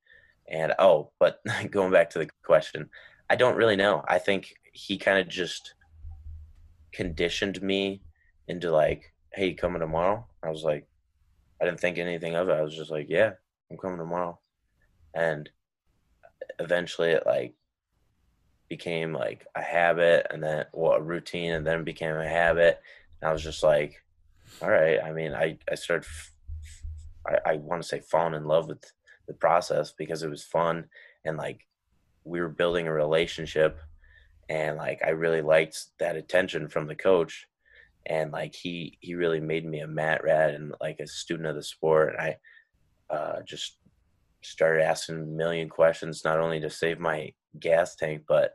[0.47, 1.39] And oh but
[1.71, 2.89] going back to the question
[3.29, 4.03] i don't really know.
[4.08, 5.75] I think he kind of just
[6.91, 8.01] conditioned me
[8.47, 10.25] into like hey coming tomorrow?
[10.43, 10.88] I was like
[11.62, 12.54] i didn't think anything of it.
[12.54, 13.32] I was just like yeah
[13.69, 14.39] i'm coming tomorrow.
[15.13, 15.50] And
[16.60, 17.56] eventually it like
[18.69, 22.80] became like a habit and then well a routine and then became a habit.
[23.22, 24.04] And i was just like
[24.62, 25.00] all right.
[25.04, 26.32] I mean i i started f-
[27.28, 28.84] i, I want to say falling in love with
[29.28, 30.86] the process because it was fun
[31.26, 31.67] and like
[32.24, 33.80] we were building a relationship
[34.50, 37.48] and like i really liked that attention from the coach
[38.10, 41.56] and like he he really made me a mat rat and like a student of
[41.56, 42.36] the sport and i
[43.15, 43.78] uh just
[44.41, 48.52] started asking a million questions not only to save my gas tank but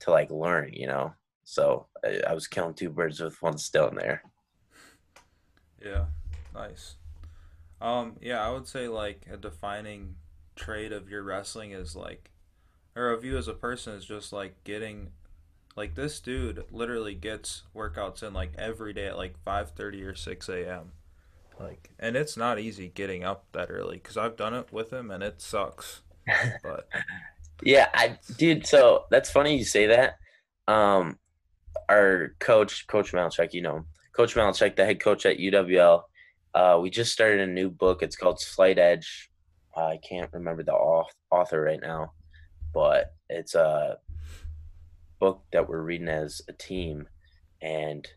[0.00, 1.12] to like learn you know
[1.44, 4.22] so i, I was killing two birds with one stone there
[5.82, 6.06] Yeah,
[6.54, 6.96] nice.
[7.80, 10.16] Um, yeah, I would say like a defining
[10.54, 12.30] trait of your wrestling is like,
[12.94, 15.10] or of you as a person is just like getting,
[15.76, 20.48] like this dude literally gets workouts in like every day at like 5:30 or 6
[20.48, 20.92] a.m.
[21.58, 25.10] Like, and it's not easy getting up that early because I've done it with him
[25.10, 26.02] and it sucks.
[26.62, 26.88] But
[27.62, 30.16] yeah i dude so that's funny you say that
[30.68, 31.18] um
[31.88, 33.86] our coach coach Malecek, you know him.
[34.12, 36.02] coach Malecek, the head coach at uwl
[36.54, 39.30] uh we just started a new book it's called slight edge
[39.76, 42.12] i can't remember the author right now
[42.74, 43.96] but it's a
[45.18, 47.08] book that we're reading as a team
[47.62, 48.08] and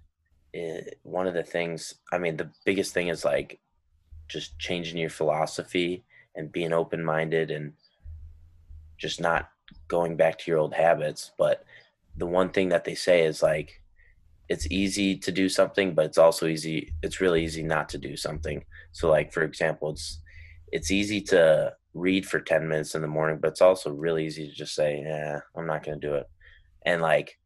[0.54, 3.60] it, one of the things i mean the biggest thing is like
[4.28, 6.04] just changing your philosophy
[6.36, 7.74] and being open-minded and
[8.98, 9.50] just not
[9.88, 11.32] going back to your old habits.
[11.38, 11.64] But
[12.16, 13.82] the one thing that they say is like
[14.48, 18.16] it's easy to do something but it's also easy it's really easy not to do
[18.16, 18.64] something.
[18.92, 20.22] So like for example it's
[20.72, 24.48] it's easy to read for 10 minutes in the morning but it's also really easy
[24.48, 26.30] to just say yeah i'm not going to do it
[26.86, 27.38] and like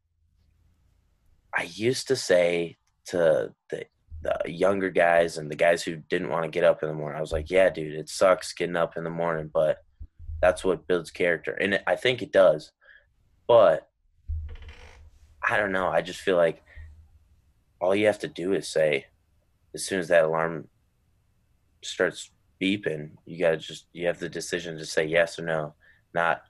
[1.56, 3.84] i used to say to the
[4.22, 7.18] the younger guys and the guys who didn't want to get up in the morning
[7.18, 9.78] i was like yeah dude it sucks getting up in the morning but
[10.40, 11.52] that's what builds character.
[11.52, 12.72] And i think it does
[13.46, 13.88] but
[15.46, 16.62] i don't know i just feel like
[17.80, 19.06] all you have to do is say
[19.74, 20.68] as soon as that alarm
[21.82, 25.74] starts beeping you got to just you have the decision to say yes or no
[26.14, 26.42] not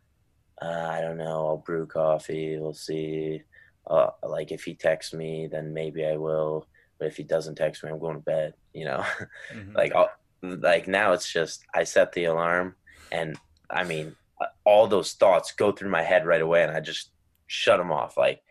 [0.64, 3.42] uh, i don't know i'll brew coffee we'll see
[3.86, 6.66] uh, like if he texts me then maybe i will
[6.98, 9.04] but if he doesn't text me i'm going to bed you know
[9.54, 9.74] mhm.
[9.74, 10.08] like all,
[10.42, 12.74] like now it's just i set the alarm
[13.12, 13.36] and
[13.70, 17.10] i mean uh, all those thoughts go through my head right away and i just
[17.46, 18.42] shut them off like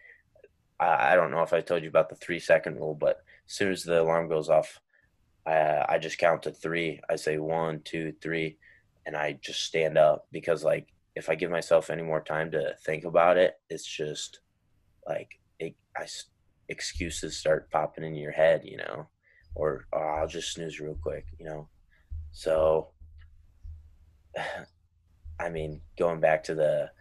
[0.79, 3.53] i, I don't know if i told you about the three second rule but as
[3.53, 4.79] soon as the alarm goes off,
[5.45, 7.01] I, I just count to three.
[7.09, 8.57] I say one, two, three,
[9.05, 12.75] and I just stand up because like if I give myself any more time to
[12.85, 14.39] think about it, it's just
[15.07, 16.05] like it, I
[16.69, 19.07] excuses start popping in your head, you know,
[19.55, 21.67] or oh, I'll just snooze real quick, you know.
[22.31, 22.89] So,
[25.39, 26.91] I mean, going back to the,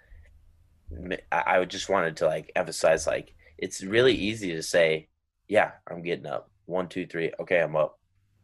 [1.31, 5.09] I, I just wanted to like emphasize like it's really easy to say,
[5.49, 6.51] yeah, I'm getting up.
[6.67, 7.33] One, two, three.
[7.41, 7.99] Okay, I'm up.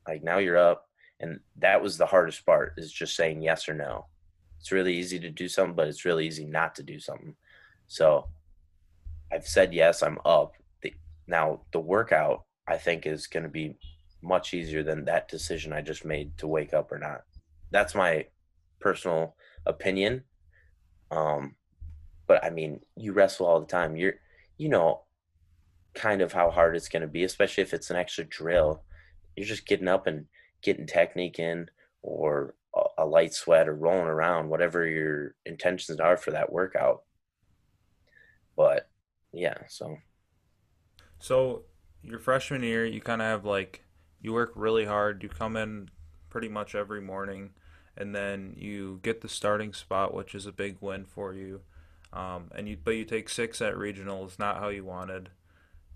[0.07, 0.87] Like now you're up.
[1.21, 4.07] And that was the hardest part is just saying yes or no.
[4.61, 7.35] It's really easy to do something, but it's really easy not to do something.
[7.87, 8.27] So
[9.33, 10.53] I've said yes, I'm up.
[10.83, 10.93] The,
[11.27, 13.77] now the workout I think is going to be
[14.23, 17.23] much easier than that decision I just made to wake up or not.
[17.71, 18.27] That's my
[18.81, 20.25] personal opinion.
[21.11, 21.55] Um,
[22.27, 23.97] but I mean, you wrestle all the time.
[23.97, 24.15] You're,
[24.57, 25.03] you know,
[25.95, 28.83] kind of how hard it's going to be, especially if it's an extra drill.
[29.37, 30.27] You're just getting up and
[30.63, 31.69] getting technique in,
[32.03, 32.55] or
[33.09, 37.03] light sweat, or rolling around, whatever your intentions are for that workout.
[38.57, 38.89] But
[39.33, 39.97] yeah, so.
[41.19, 41.63] So
[42.03, 43.85] your freshman year, you kind of have like
[44.21, 45.23] you work really hard.
[45.23, 45.91] You come in
[46.31, 47.51] pretty much every morning,
[47.97, 51.61] and then you get the starting spot, which is a big win for you.
[52.13, 55.31] Um, and you but you take six at regionals, not how you wanted.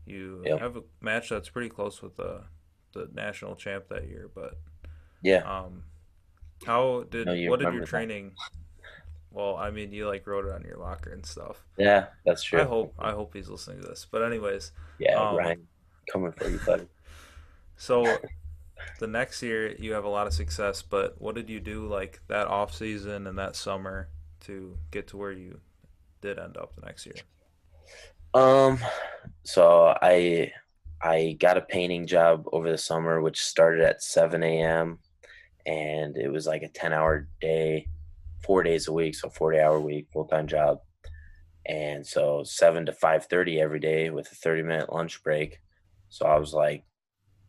[0.05, 0.61] You yep.
[0.61, 2.42] have a match that's pretty close with the
[2.92, 4.59] the national champ that year, but
[5.22, 5.38] yeah.
[5.38, 5.85] Um,
[6.64, 8.31] how did no, what did your training?
[8.31, 8.59] That.
[9.33, 11.64] Well, I mean, you like wrote it on your locker and stuff.
[11.79, 12.61] Yeah, that's true.
[12.61, 14.07] I hope I hope he's listening to this.
[14.11, 15.66] But anyways, yeah, um, Ryan,
[16.11, 16.88] coming for you, buddy.
[17.77, 18.07] So
[19.01, 22.20] the next year you have a lot of success, but what did you do like
[22.29, 24.09] that off season and that summer
[24.42, 25.59] to get to where you
[26.20, 27.16] did end up the next year?
[28.35, 28.79] Um,
[29.42, 30.53] so I
[31.01, 35.01] I got a painting job over the summer, which started at 7 a.m.
[35.66, 37.88] and it was like a 10 hour day,
[38.42, 40.81] four days a week, so 40 hour week, full time job.
[41.66, 45.61] And so 7 to 5:30 every day with a 30 minute lunch break.
[46.09, 46.85] So I was like,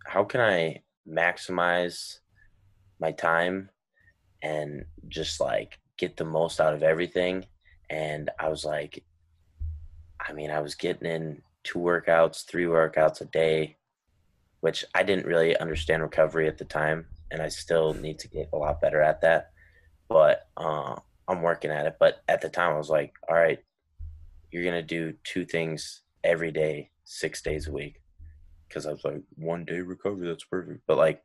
[0.05, 2.19] how can I maximize
[2.99, 3.69] my time
[4.41, 7.45] and just like get the most out of everything?
[7.89, 9.03] And I was like,
[10.19, 13.77] I mean, I was getting in two workouts, three workouts a day,
[14.61, 17.05] which I didn't really understand recovery at the time.
[17.33, 19.51] And I still need to get a lot better at that.
[20.07, 20.95] But uh,
[21.27, 21.97] I'm working at it.
[21.99, 23.59] But at the time, I was like, all right,
[24.51, 27.99] you're to do two things every day, six days a week
[28.73, 30.81] because I was like, one day recovery, that's perfect.
[30.87, 31.21] But like,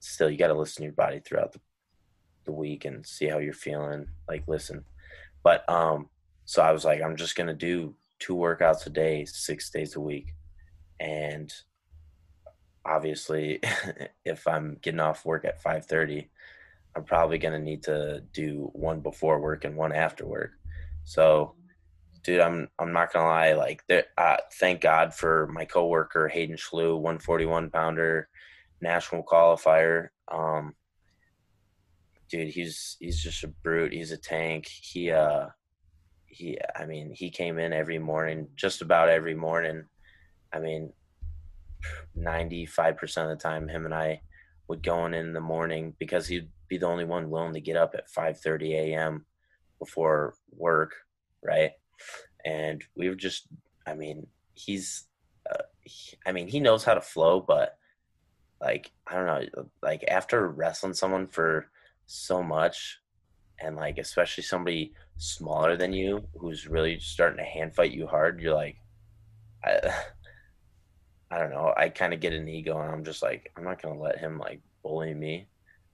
[0.00, 1.60] still, you got to listen to your body throughout the,
[2.44, 4.06] the week and see how you're feeling.
[4.28, 4.84] Like, listen.
[5.42, 6.08] But um,
[6.44, 10.00] so I was like, I'm just gonna do two workouts a day, six days a
[10.00, 10.34] week,
[11.00, 11.52] and
[12.84, 13.60] obviously,
[14.24, 16.28] if I'm getting off work at 5:30,
[16.96, 20.52] I'm probably gonna need to do one before work and one after work.
[21.04, 21.54] So
[22.22, 23.52] dude, I'm I'm not gonna lie.
[23.52, 23.82] Like,
[24.16, 28.28] uh, thank God for my coworker Hayden Schlew, 141 pounder,
[28.80, 30.08] national qualifier.
[30.30, 30.74] Um,
[32.30, 33.92] dude, he's he's just a brute.
[33.92, 34.66] He's a tank.
[34.68, 35.46] He uh,
[36.26, 36.58] he.
[36.76, 39.84] I mean, he came in every morning, just about every morning.
[40.52, 40.92] I mean,
[42.14, 44.22] 95 percent of the time, him and I
[44.68, 47.76] would go in in the morning because he'd be the only one willing to get
[47.76, 49.26] up at 5:30 a.m.
[49.78, 50.94] before work,
[51.42, 51.72] right?
[52.44, 53.46] and we were just
[53.86, 55.04] i mean he's
[55.50, 57.76] uh, he, i mean he knows how to flow but
[58.60, 61.66] like i don't know like after wrestling someone for
[62.06, 63.00] so much
[63.60, 68.40] and like especially somebody smaller than you who's really starting to hand fight you hard
[68.40, 68.76] you're like
[69.64, 69.78] i
[71.32, 73.80] i don't know i kind of get an ego and i'm just like i'm not
[73.80, 75.46] going to let him like bully me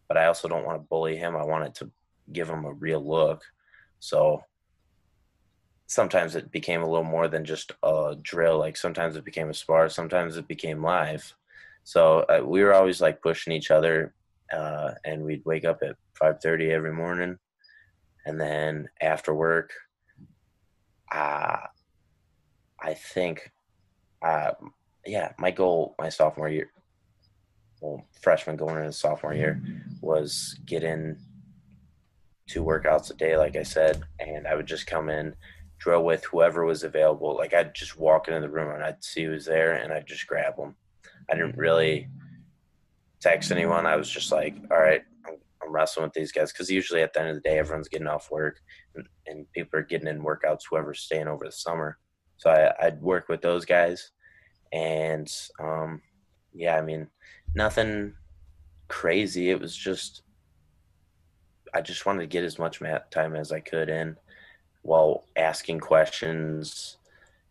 [0.08, 1.90] but i also don't want to bully him i wanted to
[2.32, 3.42] give him a real look
[4.00, 4.42] so
[5.88, 8.58] sometimes it became a little more than just a drill.
[8.58, 11.34] Like sometimes it became a spar, sometimes it became live.
[11.82, 14.14] So uh, we were always like pushing each other,
[14.52, 17.38] uh, and we'd wake up at five thirty every morning,
[18.26, 19.72] and then after work,
[21.10, 21.60] uh,
[22.80, 23.50] I think,
[24.22, 24.50] uh,
[25.08, 26.70] yeah, my goal my sophomore year,
[27.80, 29.60] well, freshman going into sophomore year,
[30.00, 31.18] was get in
[32.48, 35.34] two workouts a day, like I said, and I would just come in
[35.78, 37.36] drill with whoever was available.
[37.36, 40.26] Like I'd just walk into the room and I'd see who's there and I'd just
[40.26, 40.74] grab them.
[41.30, 42.08] I didn't really
[43.20, 43.86] text anyone.
[43.86, 47.12] I was just like, all right, I'm, I'm wrestling with these guys because usually at
[47.12, 48.60] the end of the day, everyone's getting off work
[48.94, 50.62] and, and people are getting in workouts.
[50.68, 51.98] Whoever's staying over the summer,
[52.38, 54.10] so I, would work with those guys,
[54.72, 56.02] and um,
[56.52, 57.08] yeah, I mean,
[57.54, 58.14] nothing
[58.88, 59.50] crazy.
[59.50, 60.22] It was just
[61.74, 64.16] I just wanted to get as much mat time as I could in
[64.82, 66.96] while asking questions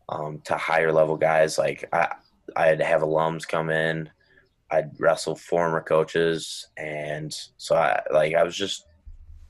[0.10, 1.58] um, to higher level guys.
[1.58, 2.14] Like I,
[2.56, 4.10] I'd have alums come in,
[4.72, 8.86] I'd wrestle former coaches, and so I like I was just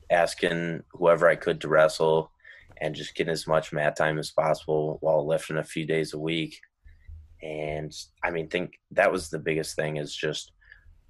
[0.09, 2.32] asking whoever I could to wrestle
[2.80, 6.20] and just getting as much mat time as possible while lifting a few days a
[6.20, 6.61] week.
[7.42, 10.52] And I mean, think that was the biggest thing is just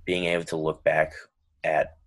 [0.05, 1.13] being able to look back
[1.63, 1.97] at,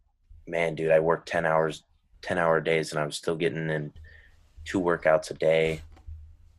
[0.46, 1.84] man, dude, I worked 10 hours,
[2.22, 3.92] 10 hour days and I'm still getting in
[4.64, 5.82] two workouts a day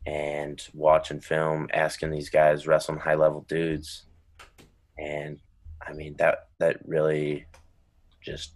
[0.06, 4.06] and watching film, asking these guys, wrestling high level dudes.
[4.98, 5.40] And
[5.86, 7.46] I mean, that, that really
[8.22, 8.54] just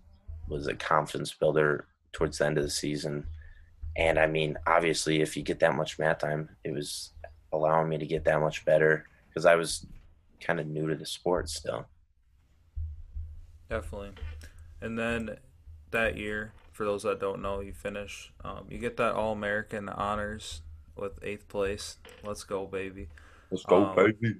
[0.47, 3.25] was a confidence builder towards the end of the season.
[3.95, 7.11] And I mean, obviously, if you get that much mat time, it was
[7.55, 9.85] allowing me to get that much better because I was
[10.41, 11.85] kind of new to the sport still.
[13.69, 14.11] Definitely.
[14.81, 15.37] And then
[15.91, 19.89] that year, for those that don't know, you finish, um, you get that All American
[19.89, 20.61] honors
[20.95, 21.97] with eighth place.
[22.23, 23.07] Let's go, baby.
[23.49, 24.35] Let's go, um, baby.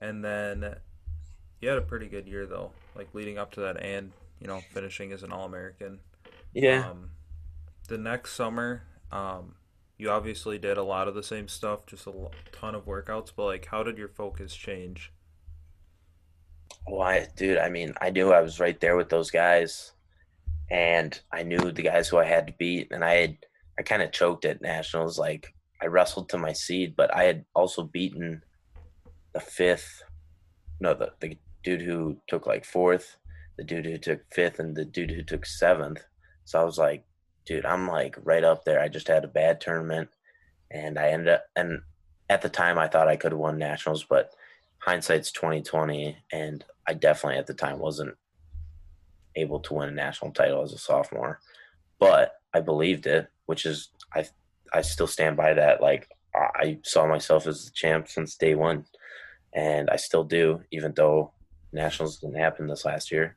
[0.00, 0.74] And then
[1.60, 4.60] you had a pretty good year, though, like leading up to that and, you know,
[4.72, 6.00] finishing as an All American.
[6.52, 6.90] Yeah.
[6.90, 7.10] Um,
[7.88, 9.54] the next summer, um,
[9.98, 12.12] you obviously did a lot of the same stuff, just a
[12.52, 15.12] ton of workouts, but like, how did your focus change?
[16.84, 17.58] Why, dude?
[17.58, 19.92] I mean, I knew I was right there with those guys,
[20.70, 23.36] and I knew the guys who I had to beat, and I had,
[23.78, 25.18] I kind of choked at nationals.
[25.18, 28.42] Like, I wrestled to my seed, but I had also beaten
[29.32, 30.02] the fifth,
[30.80, 33.16] no, the the dude who took like fourth,
[33.56, 36.04] the dude who took fifth, and the dude who took seventh.
[36.44, 37.04] So I was like,
[37.46, 38.80] dude, I'm like right up there.
[38.80, 40.10] I just had a bad tournament
[40.70, 41.80] and I ended up and
[42.28, 44.32] at the time I thought I could have won nationals, but
[44.78, 48.16] hindsight's 2020 and I definitely at the time wasn't
[49.36, 51.40] able to win a national title as a sophomore.
[51.98, 54.26] But I believed it, which is I
[54.72, 55.80] I still stand by that.
[55.80, 58.84] Like I saw myself as the champ since day one,
[59.54, 61.32] and I still do, even though
[61.72, 63.36] nationals didn't happen this last year.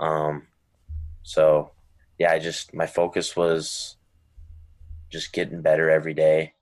[0.00, 0.48] Um,
[1.22, 1.70] so
[2.18, 3.96] yeah, I just my focus was
[5.10, 6.54] just getting better every day.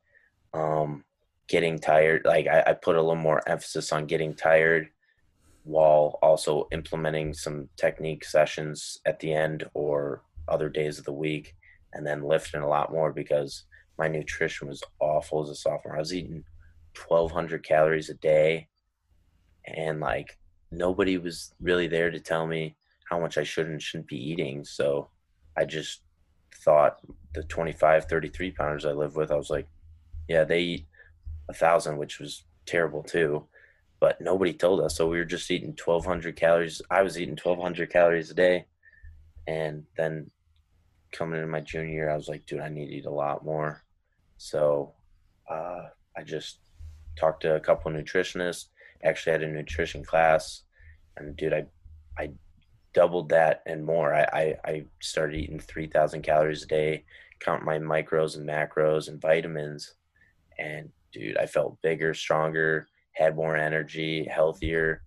[0.54, 1.04] Um,
[1.48, 2.22] getting tired.
[2.24, 4.88] Like I, I put a little more emphasis on getting tired
[5.64, 11.54] while also implementing some technique sessions at the end or other days of the week
[11.92, 13.64] and then lifting a lot more because
[13.98, 15.96] my nutrition was awful as a sophomore.
[15.96, 16.44] I was eating
[17.06, 18.68] 1200 calories a day
[19.66, 20.38] and like
[20.70, 22.76] nobody was really there to tell me
[23.08, 24.64] how much I should and shouldn't be eating.
[24.64, 25.10] So
[25.56, 26.02] I just
[26.64, 26.98] thought
[27.34, 29.68] the 25, 33 pounders I live with, I was like,
[30.28, 30.86] yeah, they eat
[31.48, 33.46] a thousand, which was terrible too.
[34.00, 34.96] But nobody told us.
[34.96, 36.82] So we were just eating 1,200 calories.
[36.90, 38.66] I was eating 1,200 calories a day.
[39.46, 40.30] And then
[41.12, 43.44] coming in my junior year, I was like, dude, I need to eat a lot
[43.44, 43.84] more.
[44.38, 44.92] So
[45.48, 45.82] uh,
[46.16, 46.58] I just
[47.16, 48.66] talked to a couple nutritionists,
[49.04, 50.62] actually had a nutrition class.
[51.16, 51.66] And dude, I,
[52.18, 52.30] I
[52.94, 54.14] doubled that and more.
[54.14, 57.04] I, I, I started eating 3,000 calories a day,
[57.40, 59.94] count my micros and macros and vitamins.
[60.58, 65.02] And dude, I felt bigger, stronger, had more energy, healthier.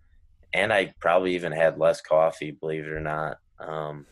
[0.54, 4.06] And I probably even had less coffee, believe it or not, um,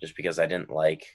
[0.00, 1.06] just because I didn't like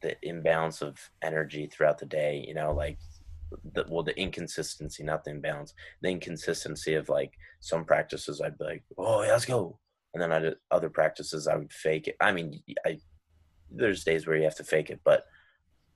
[0.00, 2.44] the imbalance of energy throughout the day.
[2.46, 2.98] You know, like
[3.72, 8.40] the, well, the inconsistency, not the imbalance, the inconsistency of like some practices.
[8.40, 9.78] I'd be like, oh, yeah, let's go
[10.14, 12.16] and then I did other practices I would fake it.
[12.20, 12.98] I mean, I
[13.70, 15.24] there's days where you have to fake it, but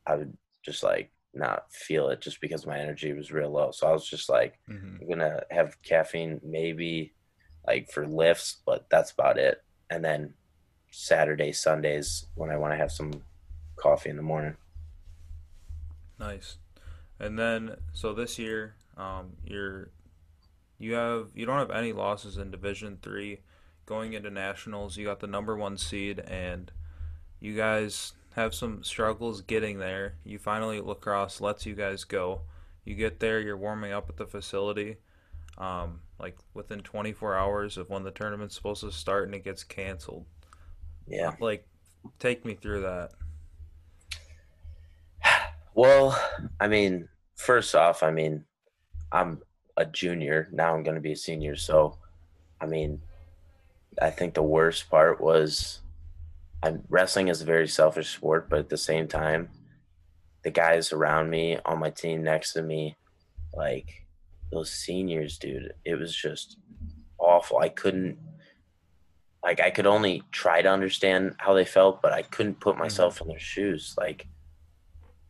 [0.06, 3.70] I would just like not feel it just because my energy was real low.
[3.70, 4.96] So I was just like, mm-hmm.
[5.00, 7.14] I'm gonna have caffeine maybe
[7.66, 9.62] like for lifts, but that's about it.
[9.90, 10.34] And then
[10.90, 13.22] Saturday, Sundays when I want to have some
[13.76, 14.56] coffee in the morning.
[16.18, 16.56] Nice.
[17.20, 19.90] And then so this year, um, you're
[20.78, 23.40] you have you don't have any losses in Division three
[23.86, 24.96] going into nationals.
[24.96, 26.70] You got the number one seed, and
[27.40, 30.16] you guys have some struggles getting there.
[30.24, 32.42] You finally La Crosse lets you guys go.
[32.84, 34.96] You get there, you're warming up at the facility,
[35.58, 39.64] um, like within 24 hours of when the tournament's supposed to start, and it gets
[39.64, 40.26] canceled.
[41.08, 41.66] Yeah, like
[42.18, 43.10] take me through that.
[45.74, 46.18] Well,
[46.58, 48.46] I mean, first off, I mean,
[49.12, 49.42] I'm
[49.76, 50.74] a junior now.
[50.74, 51.98] I'm going to be a senior, so
[52.62, 53.02] I mean,
[54.00, 55.80] I think the worst part was
[56.62, 59.48] I'm wrestling is a very selfish sport, but at the same time,
[60.42, 62.96] the guys around me on my team next to me,
[63.52, 64.06] like
[64.50, 66.58] those seniors, dude, it was just
[67.18, 67.58] awful.
[67.58, 68.18] I couldn't
[69.42, 72.82] like I could only try to understand how they felt, but I couldn't put mm-hmm.
[72.82, 73.94] myself in their shoes.
[73.96, 74.26] Like,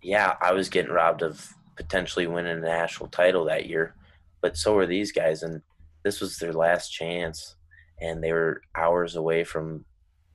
[0.02, 3.94] yeah, I was getting robbed of potentially winning a national title that year,
[4.40, 5.60] but so were these guys, and
[6.02, 7.55] this was their last chance,
[8.00, 9.84] and they were hours away from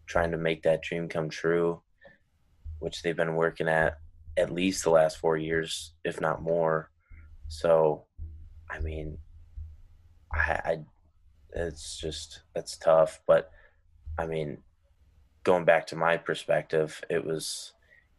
[0.07, 1.81] trying to make that dream come true,
[2.79, 3.97] which they've been working at
[4.37, 6.89] at least the last four years, if not more.
[7.47, 8.05] So,
[8.69, 9.17] I mean,
[10.33, 10.79] I, I
[11.53, 13.51] it's just that's tough, but
[14.17, 14.59] I mean,
[15.43, 17.73] going back to my perspective, it was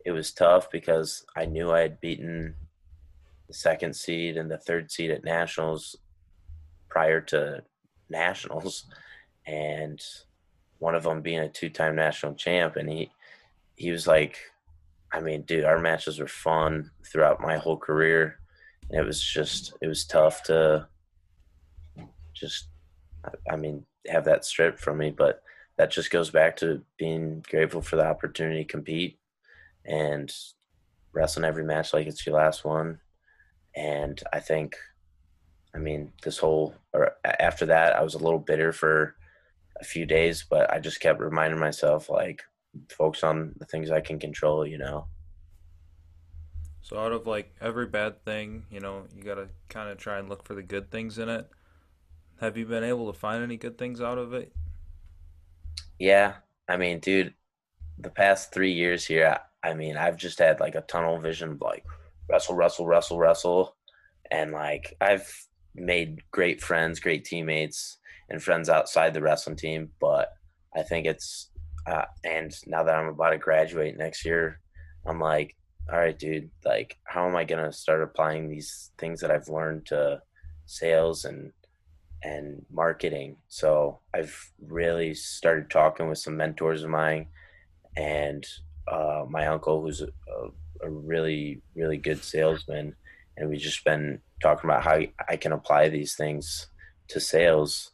[0.05, 2.57] it was tough because I knew I had beaten
[3.49, 5.97] the second seed and the third seed at nationals
[6.89, 7.63] prior to
[8.11, 8.87] nationals,
[9.47, 10.01] and
[10.79, 13.11] one of them being a two-time national champ, and he
[13.77, 14.39] he was like,
[15.13, 18.39] I mean, dude, our matches were fun throughout my whole career,
[18.91, 20.89] and it was just it was tough to
[22.35, 22.69] just,
[23.51, 25.43] I mean, have that stripped from me, but
[25.79, 29.19] that just goes back to being grateful for the opportunity to compete
[29.87, 30.33] and
[31.13, 33.01] wrestling every match like it's your last one.
[33.75, 34.77] And I think,
[35.75, 39.17] I mean, this whole, or after that, I was a little bitter for
[39.83, 42.43] a few days, but I just kept reminding myself, like,
[42.89, 45.07] focus on the things I can control, you know?
[46.81, 50.19] So, out of like every bad thing, you know, you got to kind of try
[50.19, 51.49] and look for the good things in it.
[52.41, 54.53] Have you been able to find any good things out of it?
[55.99, 56.35] Yeah.
[56.69, 57.35] I mean, dude,
[57.99, 61.61] the past three years here, I mean, I've just had like a tunnel vision of
[61.61, 61.85] like
[62.29, 63.77] wrestle, wrestle, wrestle, wrestle.
[64.31, 67.99] And like, I've made great friends, great teammates,
[68.29, 69.91] and friends outside the wrestling team.
[70.01, 70.33] But
[70.75, 71.51] I think it's,
[71.87, 74.61] uh, and now that I'm about to graduate next year,
[75.07, 75.57] I'm like,
[75.91, 79.49] all right, dude, like, how am I going to start applying these things that I've
[79.49, 80.23] learned to
[80.67, 81.53] sales and
[82.23, 83.37] and marketing.
[83.49, 87.27] So I've really started talking with some mentors of mine
[87.97, 88.47] and
[88.89, 90.09] uh, my uncle, who's a,
[90.85, 92.95] a, really, really good salesman.
[93.37, 96.69] And we've just been talking about how I can apply these things
[97.09, 97.92] to sales.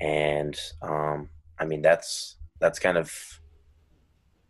[0.00, 1.28] And um,
[1.58, 3.12] I mean, that's that's kind of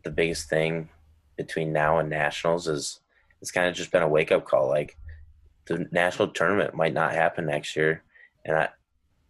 [0.05, 0.89] the biggest thing
[1.37, 3.01] between now and nationals is
[3.41, 4.69] it's kind of just been a wake up call.
[4.69, 4.97] Like
[5.67, 8.03] the national tournament might not happen next year,
[8.45, 8.69] and I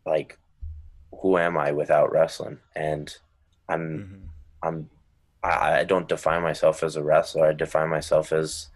[0.06, 0.38] like
[1.20, 2.58] who am I without wrestling?
[2.76, 3.14] And
[3.68, 4.26] I'm mm-hmm.
[4.62, 4.90] I'm
[5.42, 7.46] I, I don't define myself as a wrestler.
[7.46, 8.68] I define myself as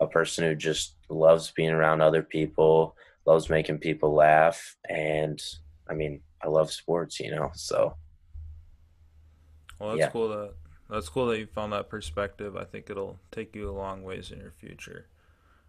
[0.00, 5.40] a person who just loves being around other people, loves making people laugh, and
[5.88, 7.50] I mean, I love sports, you know.
[7.54, 7.96] So,
[9.78, 10.10] well, that's yeah.
[10.10, 10.54] cool that
[10.90, 12.56] that's cool that you found that perspective.
[12.56, 15.06] I think it'll take you a long ways in your future.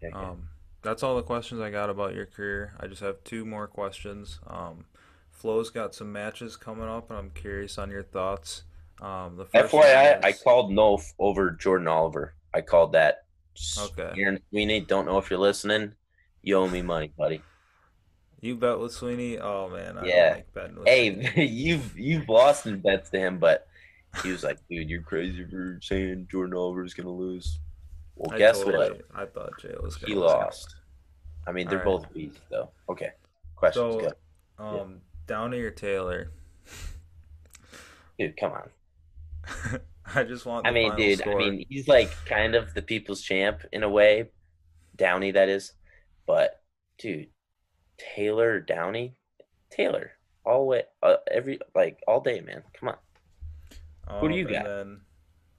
[0.01, 0.49] Yeah, um,
[0.81, 2.73] that's all the questions I got about your career.
[2.79, 4.39] I just have two more questions.
[4.47, 4.85] Um,
[5.31, 8.63] Flo's got some matches coming up, and I'm curious on your thoughts.
[9.01, 10.23] Um, the first FYI, is...
[10.23, 12.35] I called no over Jordan Oliver.
[12.53, 13.25] I called that.
[13.77, 14.13] Okay.
[14.17, 15.93] Aaron Sweeney, don't know if you're listening.
[16.41, 17.41] You owe me money, buddy.
[18.43, 19.39] You bet with Sweeney?
[19.39, 20.41] Oh man, I yeah.
[20.53, 21.45] Like hey, Sweeney.
[21.49, 23.69] you've you've lost in bets to him, but
[24.21, 27.59] he was like, "Dude, you're crazy for saying Jordan Oliver is gonna lose."
[28.17, 29.01] Well, I guess what?
[29.15, 29.95] I thought Jay was.
[30.01, 30.09] Lose.
[30.09, 30.75] He lost.
[31.47, 32.13] I mean, they're All both right.
[32.13, 32.69] beasts, though.
[32.89, 33.11] Okay.
[33.55, 34.03] Questions.
[34.03, 34.11] So,
[34.59, 34.85] um, yeah.
[35.25, 36.31] Downey or Taylor?
[38.19, 39.79] Dude, come on.
[40.15, 40.67] I just want.
[40.67, 41.19] I mean, dude.
[41.19, 41.41] Score.
[41.41, 44.31] I mean, he's like kind of the people's champ in a way.
[44.97, 45.71] Downey, that is.
[46.27, 46.61] But,
[46.97, 47.27] dude,
[47.97, 49.15] Taylor Downey,
[49.69, 50.11] Taylor,
[50.45, 52.63] all way, uh, every like all day, man.
[52.79, 52.97] Come on.
[54.07, 54.65] Oh, who do you got?
[54.65, 55.01] Then,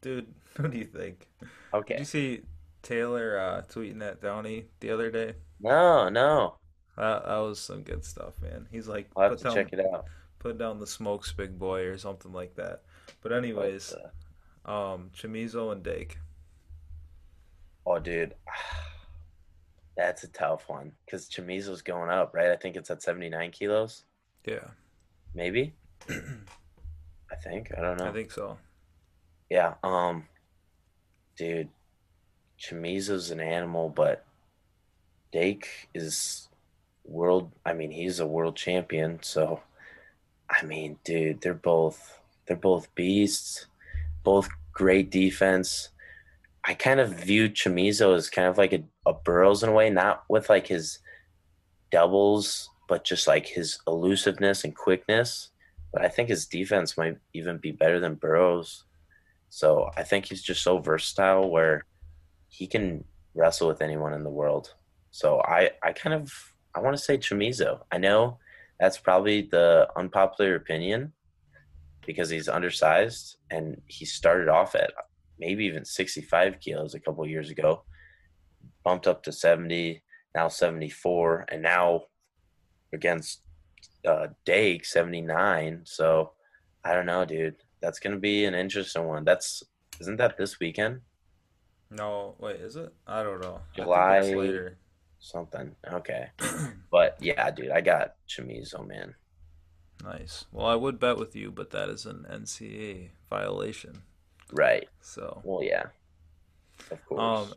[0.01, 1.28] dude, who do you think?
[1.72, 1.95] Okay.
[1.95, 2.43] Did you see
[2.82, 5.35] Taylor uh, tweeting at Downey the other day?
[5.61, 6.57] No, no.
[6.97, 8.68] That, that was some good stuff, man.
[8.70, 10.05] He's like, I'll have to down, check it out.
[10.39, 12.82] Put down the smokes, big boy, or something like that.
[13.22, 13.95] But anyways,
[14.64, 16.18] um, Chamizo and Dake.
[17.87, 18.35] Oh, dude,
[19.97, 22.51] that's a tough one because Chamizo's going up, right?
[22.51, 24.05] I think it's at seventy nine kilos.
[24.47, 24.68] Yeah,
[25.34, 25.74] maybe.
[26.11, 28.09] I think I don't know.
[28.09, 28.59] I think so.
[29.51, 29.74] Yeah.
[29.82, 30.24] Um,
[31.36, 31.68] dude,
[32.59, 34.24] Chamizo's an animal, but
[35.32, 36.49] Dake is
[37.05, 39.61] world I mean he's a world champion so
[40.49, 43.66] I mean dude they're both they're both beasts
[44.22, 45.90] both great defense
[46.64, 49.90] I kind of view Chamizo as kind of like a, a Burroughs in a way
[49.90, 50.98] not with like his
[51.90, 55.50] doubles but just like his elusiveness and quickness
[55.92, 58.84] but I think his defense might even be better than Burroughs.
[59.48, 61.84] so I think he's just so versatile where
[62.48, 64.74] he can wrestle with anyone in the world
[65.11, 66.32] so I I kind of
[66.74, 67.80] I want to say Chamizo.
[67.92, 68.38] I know
[68.80, 71.12] that's probably the unpopular opinion
[72.05, 74.92] because he's undersized and he started off at
[75.38, 77.84] maybe even 65 kilos a couple years ago,
[78.85, 80.03] bumped up to 70,
[80.35, 82.03] now 74, and now
[82.93, 83.41] against
[84.07, 85.80] uh, Dake 79.
[85.85, 86.32] So
[86.85, 87.57] I don't know, dude.
[87.80, 89.24] That's gonna be an interesting one.
[89.24, 89.62] That's
[90.01, 91.01] isn't that this weekend?
[91.91, 92.93] No, wait, is it?
[93.07, 93.61] I don't know.
[93.76, 94.78] July I think it's later.
[95.20, 95.76] something.
[95.93, 96.28] Okay,
[96.91, 99.14] but yeah, dude, I got Chamizo, man.
[100.03, 100.45] Nice.
[100.51, 104.03] Well, I would bet with you, but that is an NCAA violation.
[104.53, 104.89] Right.
[105.01, 105.85] So, Well, yeah,
[106.91, 107.20] of course.
[107.51, 107.55] um,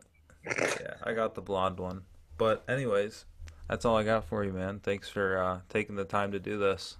[0.56, 2.02] yeah, I got the blonde one.
[2.36, 3.24] But anyways,
[3.68, 4.80] that's all I got for you, man.
[4.80, 6.96] Thanks for uh, taking the time to do this.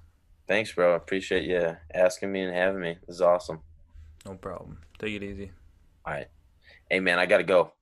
[0.47, 0.93] Thanks, bro.
[0.93, 2.97] I appreciate you asking me and having me.
[3.07, 3.61] This is awesome.
[4.27, 4.79] No problem.
[4.99, 5.53] Take it easy.
[6.05, 6.29] All right.
[6.91, 7.73] Hey, man, I gotta go.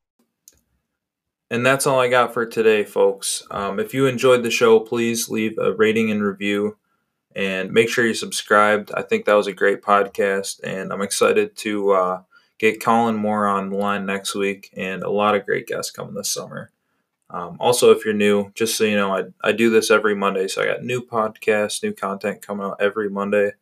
[1.48, 3.44] And that's all I got for today, folks.
[3.52, 6.76] Um, if you enjoyed the show, please leave a rating and review
[7.36, 8.90] and make sure you subscribed.
[8.94, 12.22] I think that was a great podcast, and I'm excited to uh,
[12.58, 16.14] get Colin Moore on the line next week and a lot of great guests coming
[16.14, 16.70] this summer.
[17.28, 20.46] Um, also, if you're new, just so you know, I, I do this every Monday,
[20.46, 23.52] so I got new podcasts, new content coming out every Monday.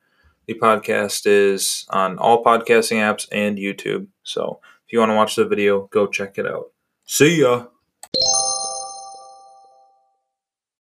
[0.47, 4.09] The podcast is on all podcasting apps and YouTube.
[4.23, 6.73] So if you want to watch the video, go check it out.
[7.07, 7.67] See ya.